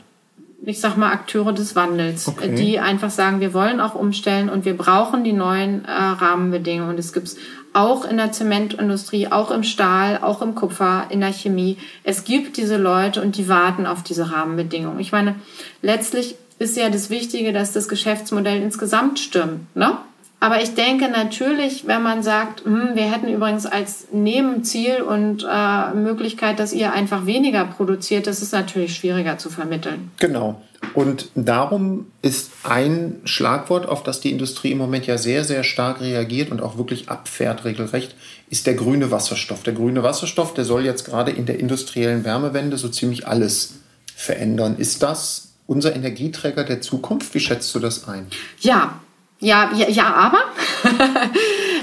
ich 0.64 0.80
sag 0.80 0.96
mal, 0.96 1.10
Akteure 1.10 1.52
des 1.52 1.74
Wandels, 1.74 2.28
Okay. 2.28 2.54
die 2.54 2.78
einfach 2.78 3.10
sagen, 3.10 3.40
wir 3.40 3.52
wollen 3.54 3.80
auch 3.80 3.94
umstellen 3.94 4.48
und 4.48 4.64
wir 4.64 4.76
brauchen 4.76 5.24
die 5.24 5.32
neuen 5.32 5.84
äh, 5.84 5.90
Rahmenbedingungen. 5.90 6.90
Und 6.90 6.98
es 6.98 7.12
gibt 7.12 7.34
auch 7.72 8.04
in 8.04 8.16
der 8.16 8.32
Zementindustrie, 8.32 9.28
auch 9.28 9.50
im 9.50 9.62
Stahl, 9.62 10.18
auch 10.22 10.42
im 10.42 10.54
Kupfer, 10.54 11.06
in 11.10 11.20
der 11.20 11.32
Chemie. 11.32 11.78
Es 12.04 12.24
gibt 12.24 12.56
diese 12.56 12.76
Leute 12.76 13.22
und 13.22 13.36
die 13.36 13.48
warten 13.48 13.86
auf 13.86 14.02
diese 14.02 14.30
Rahmenbedingungen. 14.30 15.00
Ich 15.00 15.12
meine, 15.12 15.36
letztlich 15.80 16.36
ist 16.58 16.76
ja 16.76 16.90
das 16.90 17.10
Wichtige, 17.10 17.52
dass 17.52 17.72
das 17.72 17.88
Geschäftsmodell 17.88 18.62
insgesamt 18.62 19.18
stimmt. 19.18 19.74
Ne? 19.74 19.96
Aber 20.40 20.60
ich 20.60 20.74
denke 20.74 21.08
natürlich, 21.08 21.86
wenn 21.86 22.02
man 22.02 22.22
sagt, 22.22 22.64
hm, 22.64 22.90
wir 22.94 23.04
hätten 23.04 23.28
übrigens 23.28 23.64
als 23.64 24.08
Nebenziel 24.12 25.00
und 25.00 25.46
äh, 25.48 25.94
Möglichkeit, 25.94 26.58
dass 26.58 26.72
ihr 26.72 26.92
einfach 26.92 27.26
weniger 27.26 27.64
produziert, 27.64 28.26
das 28.26 28.42
ist 28.42 28.52
natürlich 28.52 28.96
schwieriger 28.96 29.38
zu 29.38 29.50
vermitteln. 29.50 30.10
Genau. 30.18 30.60
Und 30.94 31.28
darum 31.34 32.06
ist 32.20 32.50
ein 32.64 33.20
Schlagwort, 33.24 33.86
auf 33.86 34.02
das 34.02 34.20
die 34.20 34.30
Industrie 34.30 34.72
im 34.72 34.78
Moment 34.78 35.06
ja 35.06 35.16
sehr, 35.16 35.44
sehr 35.44 35.64
stark 35.64 36.00
reagiert 36.00 36.50
und 36.50 36.60
auch 36.60 36.76
wirklich 36.76 37.08
abfährt 37.08 37.64
regelrecht, 37.64 38.14
ist 38.50 38.66
der 38.66 38.74
grüne 38.74 39.10
Wasserstoff. 39.10 39.62
Der 39.62 39.72
grüne 39.72 40.02
Wasserstoff, 40.02 40.54
der 40.54 40.64
soll 40.64 40.84
jetzt 40.84 41.04
gerade 41.04 41.30
in 41.30 41.46
der 41.46 41.58
industriellen 41.58 42.24
Wärmewende 42.24 42.76
so 42.76 42.88
ziemlich 42.88 43.26
alles 43.26 43.74
verändern. 44.14 44.76
Ist 44.76 45.02
das 45.02 45.52
unser 45.66 45.96
Energieträger 45.96 46.64
der 46.64 46.80
Zukunft? 46.80 47.34
Wie 47.34 47.40
schätzt 47.40 47.74
du 47.74 47.78
das 47.78 48.06
ein? 48.08 48.26
Ja, 48.60 49.00
ja, 49.40 49.72
ja, 49.74 49.88
ja, 49.88 50.14
aber 50.14 50.38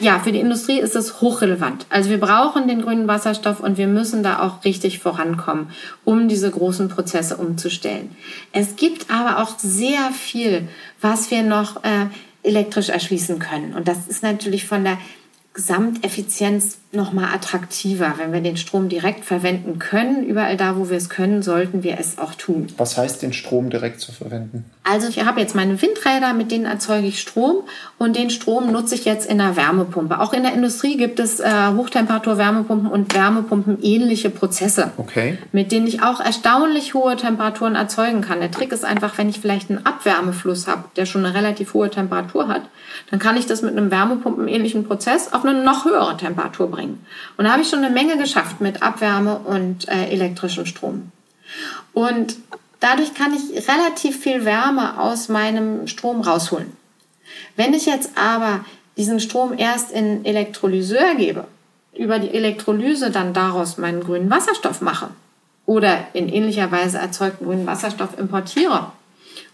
ja, 0.02 0.20
für 0.20 0.32
die 0.32 0.40
Industrie 0.40 0.80
ist 0.80 0.96
es 0.96 1.22
hochrelevant. 1.22 1.86
Also 1.90 2.10
wir 2.10 2.20
brauchen 2.20 2.68
den 2.68 2.82
grünen 2.82 3.08
Wasserstoff 3.08 3.60
und 3.60 3.78
wir 3.78 3.88
müssen 3.88 4.24
da 4.24 4.42
auch 4.42 4.64
richtig 4.64 5.00
vorankommen, 5.00 5.70
um 6.06 6.28
diese 6.28 6.50
großen 6.50 6.90
Prozesse 6.90 7.38
umzustellen. 7.38 8.16
Es 8.52 8.76
gibt 8.76 9.12
aber 9.12 9.42
auch 9.44 9.58
sehr 9.58 10.12
viel, 10.12 10.68
was 11.02 11.32
wir 11.32 11.44
noch 11.44 11.84
äh, 11.84 12.08
elektrisch 12.44 12.90
erschließen 12.90 13.40
können. 13.40 13.74
Und 13.74 13.88
das 13.88 14.08
ist 14.08 14.24
natürlich 14.24 14.66
von 14.66 14.84
der 14.84 14.98
Gesamteffizienz 15.60 16.78
nochmal 16.92 17.26
attraktiver. 17.36 18.16
Wenn 18.18 18.34
wir 18.34 18.42
den 18.42 18.58
Strom 18.58 18.90
direkt 18.90 19.26
verwenden 19.26 19.78
können, 19.78 20.24
überall 20.24 20.58
da, 20.58 20.76
wo 20.78 20.90
wir 20.90 20.98
es 20.98 21.10
können, 21.10 21.44
sollten 21.44 21.84
wir 21.84 22.00
es 22.00 22.18
auch 22.18 22.34
tun. 22.34 22.68
Was 22.78 22.98
heißt, 22.98 23.22
den 23.22 23.34
Strom 23.34 23.70
direkt 23.70 24.00
zu 24.00 24.12
verwenden? 24.12 24.66
Also 24.84 25.08
ich 25.08 25.24
habe 25.24 25.40
jetzt 25.40 25.54
meine 25.54 25.80
Windräder, 25.80 26.34
mit 26.34 26.50
denen 26.52 26.66
erzeuge 26.66 27.06
ich 27.08 27.20
Strom 27.22 27.58
und 28.00 28.16
den 28.16 28.32
Strom 28.32 28.72
nutze 28.72 28.96
ich 28.96 29.06
jetzt 29.06 29.30
in 29.30 29.38
der 29.38 29.56
Wärmepumpe. 29.56 30.20
Auch 30.20 30.34
in 30.34 30.42
der 30.42 30.54
Industrie 30.54 30.98
gibt 30.98 31.20
es 31.20 31.40
äh, 31.40 31.52
Hochtemperatur-Wärmepumpen 31.76 32.88
und 32.90 33.14
Wärmepumpen 33.14 33.78
ähnliche 33.84 34.32
Prozesse, 34.32 34.92
Okay. 34.98 35.38
mit 35.52 35.72
denen 35.72 35.86
ich 35.86 36.02
auch 36.02 36.20
erstaunlich 36.20 36.96
hohe 36.96 37.16
Temperaturen 37.18 37.76
erzeugen 37.76 38.22
kann. 38.22 38.40
Der 38.40 38.50
Trick 38.50 38.72
ist 38.72 38.84
einfach, 38.84 39.16
wenn 39.20 39.30
ich 39.30 39.40
vielleicht 39.40 39.70
einen 39.70 39.86
Abwärmefluss 39.86 40.66
habe, 40.68 40.86
der 40.96 41.06
schon 41.06 41.24
eine 41.24 41.36
relativ 41.36 41.76
hohe 41.76 41.92
Temperatur 41.92 42.48
hat, 42.48 42.64
dann 43.12 43.20
kann 43.20 43.38
ich 43.38 43.46
das 43.46 43.62
mit 43.62 43.78
einem 43.78 43.92
Wärmepumpenähnlichen 43.92 44.86
Prozess 44.86 45.34
auf 45.34 45.46
eine 45.46 45.49
noch 45.54 45.86
höhere 45.86 46.18
Temperatur 46.18 46.70
bringen. 46.70 47.06
Und 47.38 47.46
da 47.46 47.52
habe 47.52 47.62
ich 47.62 47.70
schon 47.70 47.84
eine 47.84 47.94
Menge 47.94 48.18
geschafft 48.18 48.62
mit 48.62 48.82
Abwärme 48.82 49.40
und 49.40 49.88
äh, 49.88 50.10
elektrischem 50.10 50.66
Strom. 50.66 51.12
Und 51.94 52.36
dadurch 52.80 53.14
kann 53.14 53.34
ich 53.34 53.68
relativ 53.68 54.20
viel 54.20 54.46
Wärme 54.46 55.00
aus 55.00 55.30
meinem 55.30 55.88
Strom 55.88 56.22
rausholen. 56.22 56.72
Wenn 57.56 57.74
ich 57.74 57.86
jetzt 57.86 58.12
aber 58.18 58.66
diesen 58.98 59.20
Strom 59.20 59.58
erst 59.58 59.92
in 59.92 60.26
Elektrolyseur 60.26 61.16
gebe, 61.16 61.46
über 61.98 62.20
die 62.20 62.34
Elektrolyse 62.34 63.12
dann 63.12 63.34
daraus 63.34 63.78
meinen 63.78 64.02
grünen 64.02 64.30
Wasserstoff 64.30 64.82
mache 64.82 65.10
oder 65.66 66.08
in 66.14 66.30
ähnlicher 66.30 66.72
Weise 66.72 66.98
erzeugten 66.98 67.46
grünen 67.46 67.68
Wasserstoff 67.68 68.18
importiere 68.18 68.92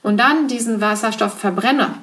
und 0.03 0.17
dann 0.17 0.47
diesen 0.47 0.81
Wasserstoff 0.81 1.37
verbrenne, 1.37 1.95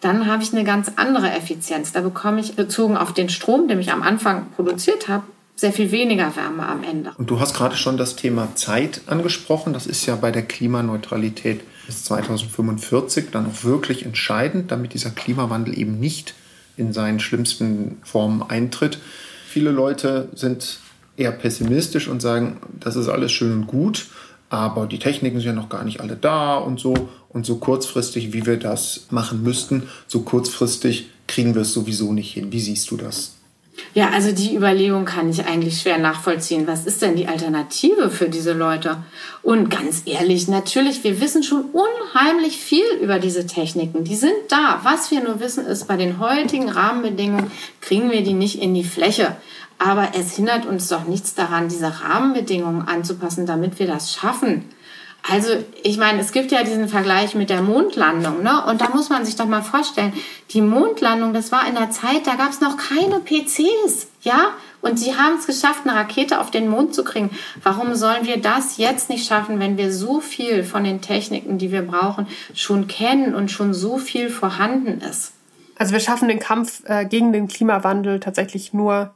dann 0.00 0.26
habe 0.26 0.42
ich 0.42 0.52
eine 0.52 0.64
ganz 0.64 0.92
andere 0.96 1.30
Effizienz. 1.30 1.92
Da 1.92 2.00
bekomme 2.00 2.40
ich 2.40 2.56
bezogen 2.56 2.96
auf 2.96 3.12
den 3.12 3.28
Strom, 3.28 3.68
den 3.68 3.80
ich 3.80 3.92
am 3.92 4.02
Anfang 4.02 4.46
produziert 4.54 5.08
habe, 5.08 5.24
sehr 5.56 5.72
viel 5.72 5.92
weniger 5.92 6.34
Wärme 6.36 6.66
am 6.66 6.82
Ende. 6.82 7.12
Und 7.16 7.30
du 7.30 7.40
hast 7.40 7.54
gerade 7.54 7.76
schon 7.76 7.96
das 7.96 8.16
Thema 8.16 8.54
Zeit 8.54 9.02
angesprochen. 9.06 9.72
Das 9.72 9.86
ist 9.86 10.04
ja 10.06 10.16
bei 10.16 10.30
der 10.30 10.42
Klimaneutralität 10.42 11.60
bis 11.86 12.04
2045 12.04 13.30
dann 13.30 13.46
auch 13.46 13.64
wirklich 13.64 14.04
entscheidend, 14.04 14.70
damit 14.72 14.94
dieser 14.94 15.10
Klimawandel 15.10 15.78
eben 15.78 16.00
nicht 16.00 16.34
in 16.76 16.92
seinen 16.92 17.20
schlimmsten 17.20 17.98
Formen 18.02 18.42
eintritt. 18.42 18.98
Viele 19.46 19.70
Leute 19.70 20.28
sind 20.34 20.80
eher 21.16 21.30
pessimistisch 21.30 22.08
und 22.08 22.20
sagen, 22.20 22.58
das 22.80 22.96
ist 22.96 23.08
alles 23.08 23.30
schön 23.30 23.52
und 23.52 23.66
gut, 23.68 24.06
aber 24.54 24.86
die 24.86 24.98
Techniken 24.98 25.38
sind 25.38 25.46
ja 25.48 25.52
noch 25.52 25.68
gar 25.68 25.84
nicht 25.84 26.00
alle 26.00 26.16
da 26.16 26.56
und 26.56 26.78
so. 26.78 26.94
Und 27.28 27.44
so 27.44 27.56
kurzfristig, 27.56 28.32
wie 28.32 28.46
wir 28.46 28.56
das 28.56 29.06
machen 29.10 29.42
müssten, 29.42 29.88
so 30.06 30.20
kurzfristig 30.20 31.06
kriegen 31.26 31.54
wir 31.54 31.62
es 31.62 31.72
sowieso 31.72 32.12
nicht 32.12 32.32
hin. 32.32 32.52
Wie 32.52 32.60
siehst 32.60 32.90
du 32.90 32.96
das? 32.96 33.34
Ja, 33.92 34.10
also 34.10 34.32
die 34.32 34.54
Überlegung 34.54 35.04
kann 35.04 35.30
ich 35.30 35.46
eigentlich 35.46 35.80
schwer 35.80 35.98
nachvollziehen. 35.98 36.66
Was 36.66 36.86
ist 36.86 37.02
denn 37.02 37.16
die 37.16 37.26
Alternative 37.26 38.10
für 38.10 38.28
diese 38.28 38.52
Leute? 38.52 38.98
Und 39.42 39.68
ganz 39.68 40.02
ehrlich, 40.06 40.48
natürlich, 40.48 41.02
wir 41.04 41.20
wissen 41.20 41.42
schon 41.42 41.64
unheimlich 41.72 42.56
viel 42.56 42.84
über 43.00 43.18
diese 43.18 43.46
Techniken. 43.46 44.04
Die 44.04 44.16
sind 44.16 44.34
da. 44.48 44.80
Was 44.84 45.10
wir 45.10 45.22
nur 45.22 45.40
wissen 45.40 45.66
ist, 45.66 45.88
bei 45.88 45.96
den 45.96 46.18
heutigen 46.18 46.68
Rahmenbedingungen 46.68 47.50
kriegen 47.80 48.10
wir 48.10 48.22
die 48.22 48.32
nicht 48.32 48.60
in 48.62 48.74
die 48.74 48.84
Fläche. 48.84 49.36
Aber 49.78 50.10
es 50.18 50.36
hindert 50.36 50.66
uns 50.66 50.88
doch 50.88 51.06
nichts 51.06 51.34
daran, 51.34 51.68
diese 51.68 52.00
Rahmenbedingungen 52.02 52.86
anzupassen, 52.86 53.46
damit 53.46 53.78
wir 53.78 53.86
das 53.86 54.14
schaffen. 54.14 54.64
Also, 55.30 55.48
ich 55.82 55.96
meine, 55.96 56.20
es 56.20 56.32
gibt 56.32 56.52
ja 56.52 56.62
diesen 56.64 56.86
Vergleich 56.88 57.34
mit 57.34 57.48
der 57.48 57.62
Mondlandung, 57.62 58.42
ne? 58.42 58.62
Und 58.66 58.82
da 58.82 58.90
muss 58.90 59.08
man 59.08 59.24
sich 59.24 59.36
doch 59.36 59.46
mal 59.46 59.62
vorstellen, 59.62 60.12
die 60.50 60.60
Mondlandung, 60.60 61.32
das 61.32 61.50
war 61.50 61.66
in 61.66 61.74
der 61.74 61.90
Zeit, 61.90 62.26
da 62.26 62.34
gab 62.34 62.50
es 62.50 62.60
noch 62.60 62.76
keine 62.76 63.20
PCs, 63.20 64.08
ja? 64.20 64.50
Und 64.82 64.98
sie 64.98 65.16
haben 65.16 65.36
es 65.38 65.46
geschafft, 65.46 65.86
eine 65.86 65.96
Rakete 65.96 66.38
auf 66.38 66.50
den 66.50 66.68
Mond 66.68 66.94
zu 66.94 67.04
kriegen. 67.04 67.30
Warum 67.62 67.94
sollen 67.94 68.26
wir 68.26 68.36
das 68.36 68.76
jetzt 68.76 69.08
nicht 69.08 69.26
schaffen, 69.26 69.58
wenn 69.60 69.78
wir 69.78 69.90
so 69.90 70.20
viel 70.20 70.62
von 70.62 70.84
den 70.84 71.00
Techniken, 71.00 71.56
die 71.56 71.72
wir 71.72 71.80
brauchen, 71.80 72.26
schon 72.54 72.86
kennen 72.86 73.34
und 73.34 73.50
schon 73.50 73.72
so 73.72 73.96
viel 73.96 74.28
vorhanden 74.28 75.00
ist? 75.00 75.32
Also 75.78 75.94
wir 75.94 76.00
schaffen 76.00 76.28
den 76.28 76.38
Kampf 76.38 76.82
äh, 76.84 77.06
gegen 77.06 77.32
den 77.32 77.48
Klimawandel 77.48 78.20
tatsächlich 78.20 78.74
nur 78.74 79.14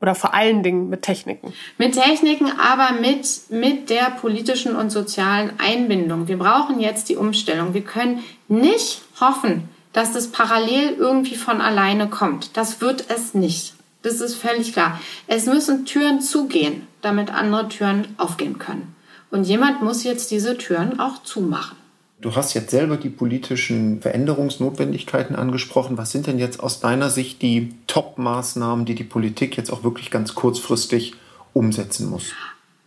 oder 0.00 0.14
vor 0.14 0.34
allen 0.34 0.62
Dingen 0.62 0.88
mit 0.88 1.02
Techniken. 1.02 1.52
Mit 1.76 1.94
Techniken, 1.94 2.52
aber 2.58 3.00
mit, 3.00 3.26
mit 3.50 3.90
der 3.90 4.10
politischen 4.10 4.76
und 4.76 4.90
sozialen 4.90 5.52
Einbindung. 5.58 6.28
Wir 6.28 6.38
brauchen 6.38 6.80
jetzt 6.80 7.08
die 7.08 7.16
Umstellung. 7.16 7.74
Wir 7.74 7.82
können 7.82 8.22
nicht 8.46 9.02
hoffen, 9.20 9.68
dass 9.92 10.12
das 10.12 10.28
parallel 10.28 10.94
irgendwie 10.98 11.36
von 11.36 11.60
alleine 11.60 12.08
kommt. 12.08 12.56
Das 12.56 12.80
wird 12.80 13.06
es 13.08 13.34
nicht. 13.34 13.74
Das 14.02 14.20
ist 14.20 14.36
völlig 14.36 14.72
klar. 14.72 15.00
Es 15.26 15.46
müssen 15.46 15.84
Türen 15.84 16.20
zugehen, 16.20 16.86
damit 17.02 17.34
andere 17.34 17.68
Türen 17.68 18.14
aufgehen 18.16 18.58
können. 18.58 18.94
Und 19.30 19.44
jemand 19.44 19.82
muss 19.82 20.04
jetzt 20.04 20.30
diese 20.30 20.56
Türen 20.56 21.00
auch 21.00 21.22
zumachen. 21.24 21.76
Du 22.20 22.34
hast 22.34 22.52
jetzt 22.54 22.72
selber 22.72 22.96
die 22.96 23.10
politischen 23.10 24.02
Veränderungsnotwendigkeiten 24.02 25.36
angesprochen. 25.36 25.98
Was 25.98 26.10
sind 26.10 26.26
denn 26.26 26.40
jetzt 26.40 26.58
aus 26.58 26.80
deiner 26.80 27.10
Sicht 27.10 27.42
die 27.42 27.74
Top-Maßnahmen, 27.86 28.84
die 28.84 28.96
die 28.96 29.04
Politik 29.04 29.56
jetzt 29.56 29.72
auch 29.72 29.84
wirklich 29.84 30.10
ganz 30.10 30.34
kurzfristig 30.34 31.14
umsetzen 31.52 32.10
muss? 32.10 32.32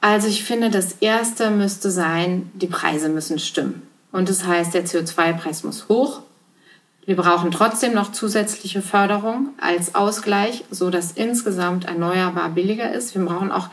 Also 0.02 0.28
ich 0.28 0.44
finde, 0.44 0.70
das 0.70 0.94
Erste 1.00 1.50
müsste 1.50 1.92
sein, 1.92 2.52
die 2.56 2.68
Preise 2.68 3.08
müssen 3.08 3.40
stimmen. 3.40 3.84
Und 4.12 4.28
das 4.28 4.46
heißt, 4.46 4.74
der 4.74 4.86
CO2-Preis 4.86 5.64
muss 5.64 5.88
hoch. 5.88 6.24
Wir 7.06 7.16
brauchen 7.16 7.52
trotzdem 7.52 7.94
noch 7.94 8.12
zusätzliche 8.12 8.82
Förderung 8.82 9.50
als 9.62 9.96
Ausgleich, 9.96 10.66
so 10.72 10.90
dass 10.90 11.14
insgesamt 11.14 11.86
erneuerbar 11.86 12.50
billiger 12.50 12.92
ist. 12.92 13.16
Wir 13.16 13.24
brauchen 13.24 13.52
auch 13.52 13.70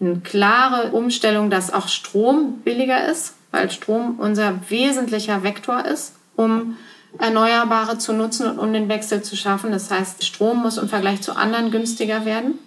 eine 0.00 0.20
klare 0.20 0.92
Umstellung, 0.92 1.50
dass 1.50 1.72
auch 1.72 1.88
Strom 1.88 2.60
billiger 2.64 3.08
ist, 3.08 3.34
weil 3.52 3.70
Strom 3.70 4.16
unser 4.18 4.58
wesentlicher 4.68 5.44
Vektor 5.44 5.84
ist, 5.84 6.14
um 6.34 6.76
Erneuerbare 7.18 7.98
zu 7.98 8.12
nutzen 8.12 8.46
und 8.48 8.58
um 8.58 8.72
den 8.72 8.88
Wechsel 8.88 9.22
zu 9.22 9.36
schaffen. 9.36 9.70
Das 9.70 9.90
heißt, 9.90 10.24
Strom 10.24 10.62
muss 10.62 10.78
im 10.78 10.88
Vergleich 10.88 11.20
zu 11.20 11.36
anderen 11.36 11.70
günstiger 11.70 12.24
werden. 12.24 12.58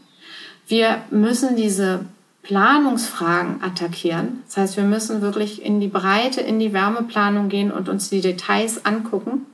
Wir 0.67 1.01
müssen 1.09 1.55
diese 1.55 2.05
Planungsfragen 2.43 3.63
attackieren. 3.63 4.43
Das 4.45 4.57
heißt, 4.57 4.77
wir 4.77 4.83
müssen 4.83 5.21
wirklich 5.21 5.63
in 5.63 5.79
die 5.79 5.87
Breite, 5.87 6.41
in 6.41 6.59
die 6.59 6.73
Wärmeplanung 6.73 7.49
gehen 7.49 7.71
und 7.71 7.89
uns 7.89 8.09
die 8.09 8.21
Details 8.21 8.85
angucken 8.85 9.47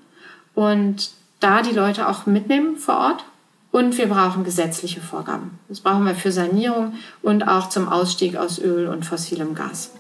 und 0.56 1.12
da 1.40 1.62
die 1.62 1.74
Leute 1.74 2.08
auch 2.08 2.26
mitnehmen 2.26 2.76
vor 2.76 2.98
Ort. 2.98 3.26
Und 3.72 3.98
wir 3.98 4.08
brauchen 4.08 4.44
gesetzliche 4.44 5.00
Vorgaben. 5.00 5.58
Das 5.70 5.80
brauchen 5.80 6.06
wir 6.06 6.14
für 6.14 6.34
Sanierung 6.34 6.96
und 7.22 7.48
auch 7.48 7.70
zum 7.70 7.88
Ausstieg 7.88 8.36
aus 8.36 8.60
Öl 8.60 8.88
und 8.88 9.06
fossilem 9.06 9.56
Gas. 9.56 9.92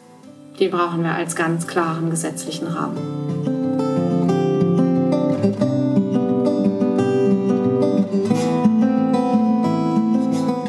Die 0.61 0.67
brauchen 0.67 1.03
wir 1.03 1.15
als 1.15 1.35
ganz 1.35 1.65
klaren 1.65 2.11
gesetzlichen 2.11 2.67
Rahmen. 2.67 2.95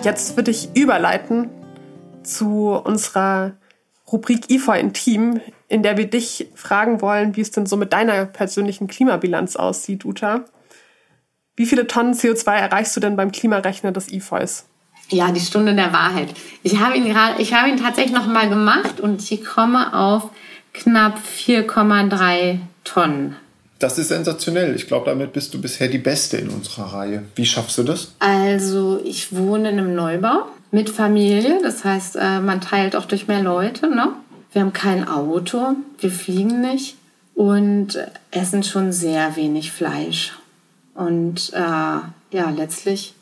Jetzt 0.02 0.34
würde 0.34 0.50
ich 0.50 0.74
überleiten 0.74 1.50
zu 2.22 2.70
unserer 2.70 3.52
Rubrik 4.10 4.48
IFA 4.50 4.76
Intim, 4.76 5.42
in 5.68 5.82
der 5.82 5.98
wir 5.98 6.08
dich 6.08 6.48
fragen 6.54 7.02
wollen, 7.02 7.36
wie 7.36 7.42
es 7.42 7.50
denn 7.50 7.66
so 7.66 7.76
mit 7.76 7.92
deiner 7.92 8.24
persönlichen 8.24 8.86
Klimabilanz 8.86 9.56
aussieht, 9.56 10.06
Uta. 10.06 10.46
Wie 11.54 11.66
viele 11.66 11.86
Tonnen 11.86 12.14
CO2 12.14 12.50
erreichst 12.50 12.96
du 12.96 13.00
denn 13.00 13.16
beim 13.16 13.30
Klimarechner 13.30 13.92
des 13.92 14.10
IFOIs? 14.10 14.64
Ja, 15.10 15.30
die 15.30 15.40
Stunde 15.40 15.74
der 15.74 15.92
Wahrheit. 15.92 16.28
Ich 16.62 16.78
habe 16.78 16.96
ihn 16.96 17.04
gerade, 17.04 17.40
ich 17.42 17.52
habe 17.52 17.68
ihn 17.68 17.76
tatsächlich 17.76 18.14
noch 18.14 18.26
mal 18.26 18.48
gemacht 18.48 19.00
und 19.00 19.30
ich 19.30 19.44
komme 19.44 19.94
auf 19.94 20.30
knapp 20.72 21.18
4,3 21.18 22.58
Tonnen. 22.84 23.36
Das 23.78 23.98
ist 23.98 24.08
sensationell. 24.08 24.76
Ich 24.76 24.86
glaube, 24.86 25.10
damit 25.10 25.32
bist 25.32 25.52
du 25.54 25.60
bisher 25.60 25.88
die 25.88 25.98
Beste 25.98 26.36
in 26.36 26.48
unserer 26.50 26.92
Reihe. 26.92 27.24
Wie 27.34 27.44
schaffst 27.44 27.76
du 27.78 27.82
das? 27.82 28.14
Also, 28.20 29.00
ich 29.04 29.34
wohne 29.34 29.70
in 29.70 29.78
einem 29.78 29.94
Neubau 29.94 30.46
mit 30.70 30.88
Familie. 30.88 31.58
Das 31.62 31.84
heißt, 31.84 32.16
äh, 32.16 32.40
man 32.40 32.60
teilt 32.60 32.94
auch 32.94 33.06
durch 33.06 33.26
mehr 33.26 33.42
Leute. 33.42 33.88
Ne? 33.88 34.12
Wir 34.52 34.62
haben 34.62 34.72
kein 34.72 35.08
Auto, 35.08 35.74
wir 35.98 36.10
fliegen 36.10 36.60
nicht 36.60 36.96
und 37.34 37.98
essen 38.30 38.62
schon 38.62 38.92
sehr 38.92 39.34
wenig 39.36 39.72
Fleisch. 39.72 40.32
Und 40.94 41.52
äh, 41.54 41.56
ja, 42.36 42.50
letztlich 42.54 43.14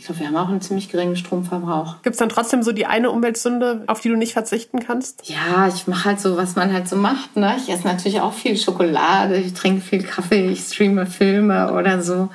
ich 0.00 0.06
glaube, 0.06 0.20
wir 0.20 0.28
haben 0.28 0.36
auch 0.36 0.48
einen 0.48 0.62
ziemlich 0.62 0.88
geringen 0.88 1.14
Stromverbrauch. 1.14 1.96
Gibt 2.02 2.14
es 2.14 2.18
dann 2.18 2.30
trotzdem 2.30 2.62
so 2.62 2.72
die 2.72 2.86
eine 2.86 3.10
Umweltsünde, 3.10 3.84
auf 3.86 4.00
die 4.00 4.08
du 4.08 4.16
nicht 4.16 4.32
verzichten 4.32 4.80
kannst? 4.80 5.28
Ja, 5.28 5.68
ich 5.68 5.86
mache 5.88 6.06
halt 6.06 6.20
so, 6.20 6.38
was 6.38 6.56
man 6.56 6.72
halt 6.72 6.88
so 6.88 6.96
macht. 6.96 7.36
Ne? 7.36 7.54
Ich 7.58 7.68
esse 7.70 7.86
natürlich 7.86 8.22
auch 8.22 8.32
viel 8.32 8.56
Schokolade, 8.56 9.36
ich 9.36 9.52
trinke 9.52 9.82
viel 9.82 10.02
Kaffee, 10.02 10.48
ich 10.48 10.60
streame 10.60 11.04
Filme 11.04 11.74
oder 11.74 12.00
so. 12.00 12.30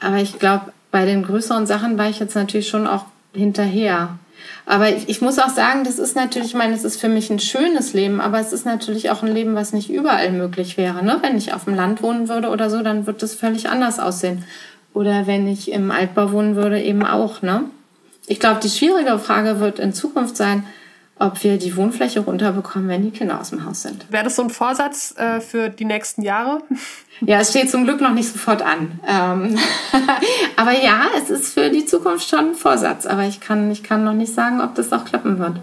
Aber 0.00 0.16
ich 0.16 0.38
glaube, 0.38 0.72
bei 0.90 1.04
den 1.04 1.22
größeren 1.22 1.66
Sachen 1.66 1.98
war 1.98 2.08
ich 2.08 2.18
jetzt 2.18 2.34
natürlich 2.34 2.70
schon 2.70 2.86
auch 2.86 3.04
hinterher. 3.34 4.16
Aber 4.64 4.88
ich, 4.88 5.10
ich, 5.10 5.20
muss 5.20 5.38
auch 5.38 5.50
sagen, 5.50 5.84
das 5.84 5.98
ist 5.98 6.16
natürlich, 6.16 6.48
ich 6.48 6.54
meine, 6.54 6.74
es 6.74 6.82
ist 6.82 6.98
für 6.98 7.10
mich 7.10 7.28
ein 7.28 7.40
schönes 7.40 7.92
Leben, 7.92 8.22
aber 8.22 8.40
es 8.40 8.54
ist 8.54 8.64
natürlich 8.64 9.10
auch 9.10 9.22
ein 9.22 9.32
Leben, 9.32 9.54
was 9.54 9.74
nicht 9.74 9.90
überall 9.90 10.32
möglich 10.32 10.78
wäre. 10.78 11.04
Ne? 11.04 11.18
Wenn 11.20 11.36
ich 11.36 11.52
auf 11.52 11.64
dem 11.64 11.74
Land 11.74 12.02
wohnen 12.02 12.30
würde 12.30 12.48
oder 12.48 12.70
so, 12.70 12.82
dann 12.82 13.06
wird 13.06 13.22
das 13.22 13.34
völlig 13.34 13.68
anders 13.68 13.98
aussehen. 13.98 14.44
Oder 14.94 15.26
wenn 15.26 15.46
ich 15.48 15.70
im 15.72 15.90
Altbau 15.90 16.32
wohnen 16.32 16.56
würde, 16.56 16.80
eben 16.82 17.04
auch. 17.04 17.42
Ne? 17.42 17.64
Ich 18.26 18.40
glaube, 18.40 18.60
die 18.60 18.68
schwierige 18.68 19.18
Frage 19.18 19.60
wird 19.60 19.78
in 19.78 19.92
Zukunft 19.92 20.36
sein, 20.36 20.64
ob 21.18 21.42
wir 21.44 21.56
die 21.56 21.76
Wohnfläche 21.76 22.20
runterbekommen, 22.20 22.88
wenn 22.88 23.02
die 23.02 23.10
Kinder 23.10 23.40
aus 23.40 23.50
dem 23.50 23.64
Haus 23.64 23.82
sind. 23.82 24.06
Wäre 24.10 24.24
das 24.24 24.36
so 24.36 24.42
ein 24.42 24.50
Vorsatz 24.50 25.14
äh, 25.16 25.40
für 25.40 25.68
die 25.68 25.84
nächsten 25.84 26.22
Jahre? 26.22 26.62
Ja, 27.24 27.38
es 27.38 27.50
steht 27.50 27.70
zum 27.70 27.84
Glück 27.84 28.00
noch 28.00 28.14
nicht 28.14 28.28
sofort 28.28 28.62
an. 28.62 28.98
Ähm 29.06 29.56
aber 30.56 30.72
ja, 30.72 31.02
es 31.16 31.30
ist 31.30 31.54
für 31.54 31.70
die 31.70 31.86
Zukunft 31.86 32.28
schon 32.28 32.50
ein 32.50 32.54
Vorsatz. 32.56 33.06
Aber 33.06 33.22
ich 33.22 33.38
kann, 33.38 33.70
ich 33.70 33.84
kann 33.84 34.02
noch 34.02 34.12
nicht 34.12 34.34
sagen, 34.34 34.60
ob 34.60 34.74
das 34.74 34.92
auch 34.92 35.04
klappen 35.04 35.38
wird. 35.38 35.60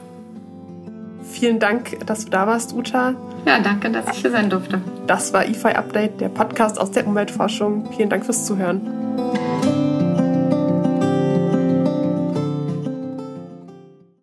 Vielen 1.30 1.60
Dank, 1.60 2.06
dass 2.06 2.26
du 2.26 2.32
da 2.32 2.48
warst, 2.48 2.74
Uta. 2.74 3.14
Ja, 3.46 3.60
danke, 3.60 3.90
dass 3.92 4.06
ich 4.12 4.22
hier 4.22 4.32
sein 4.32 4.50
durfte. 4.50 4.82
Das 5.08 5.32
war 5.34 5.46
EFI 5.46 5.70
Update, 5.70 6.20
der 6.20 6.30
Podcast 6.30 6.80
aus 6.80 6.92
der 6.92 7.08
Umweltforschung. 7.08 7.92
Vielen 7.96 8.10
Dank 8.10 8.26
fürs 8.26 8.46
Zuhören. 8.46 8.82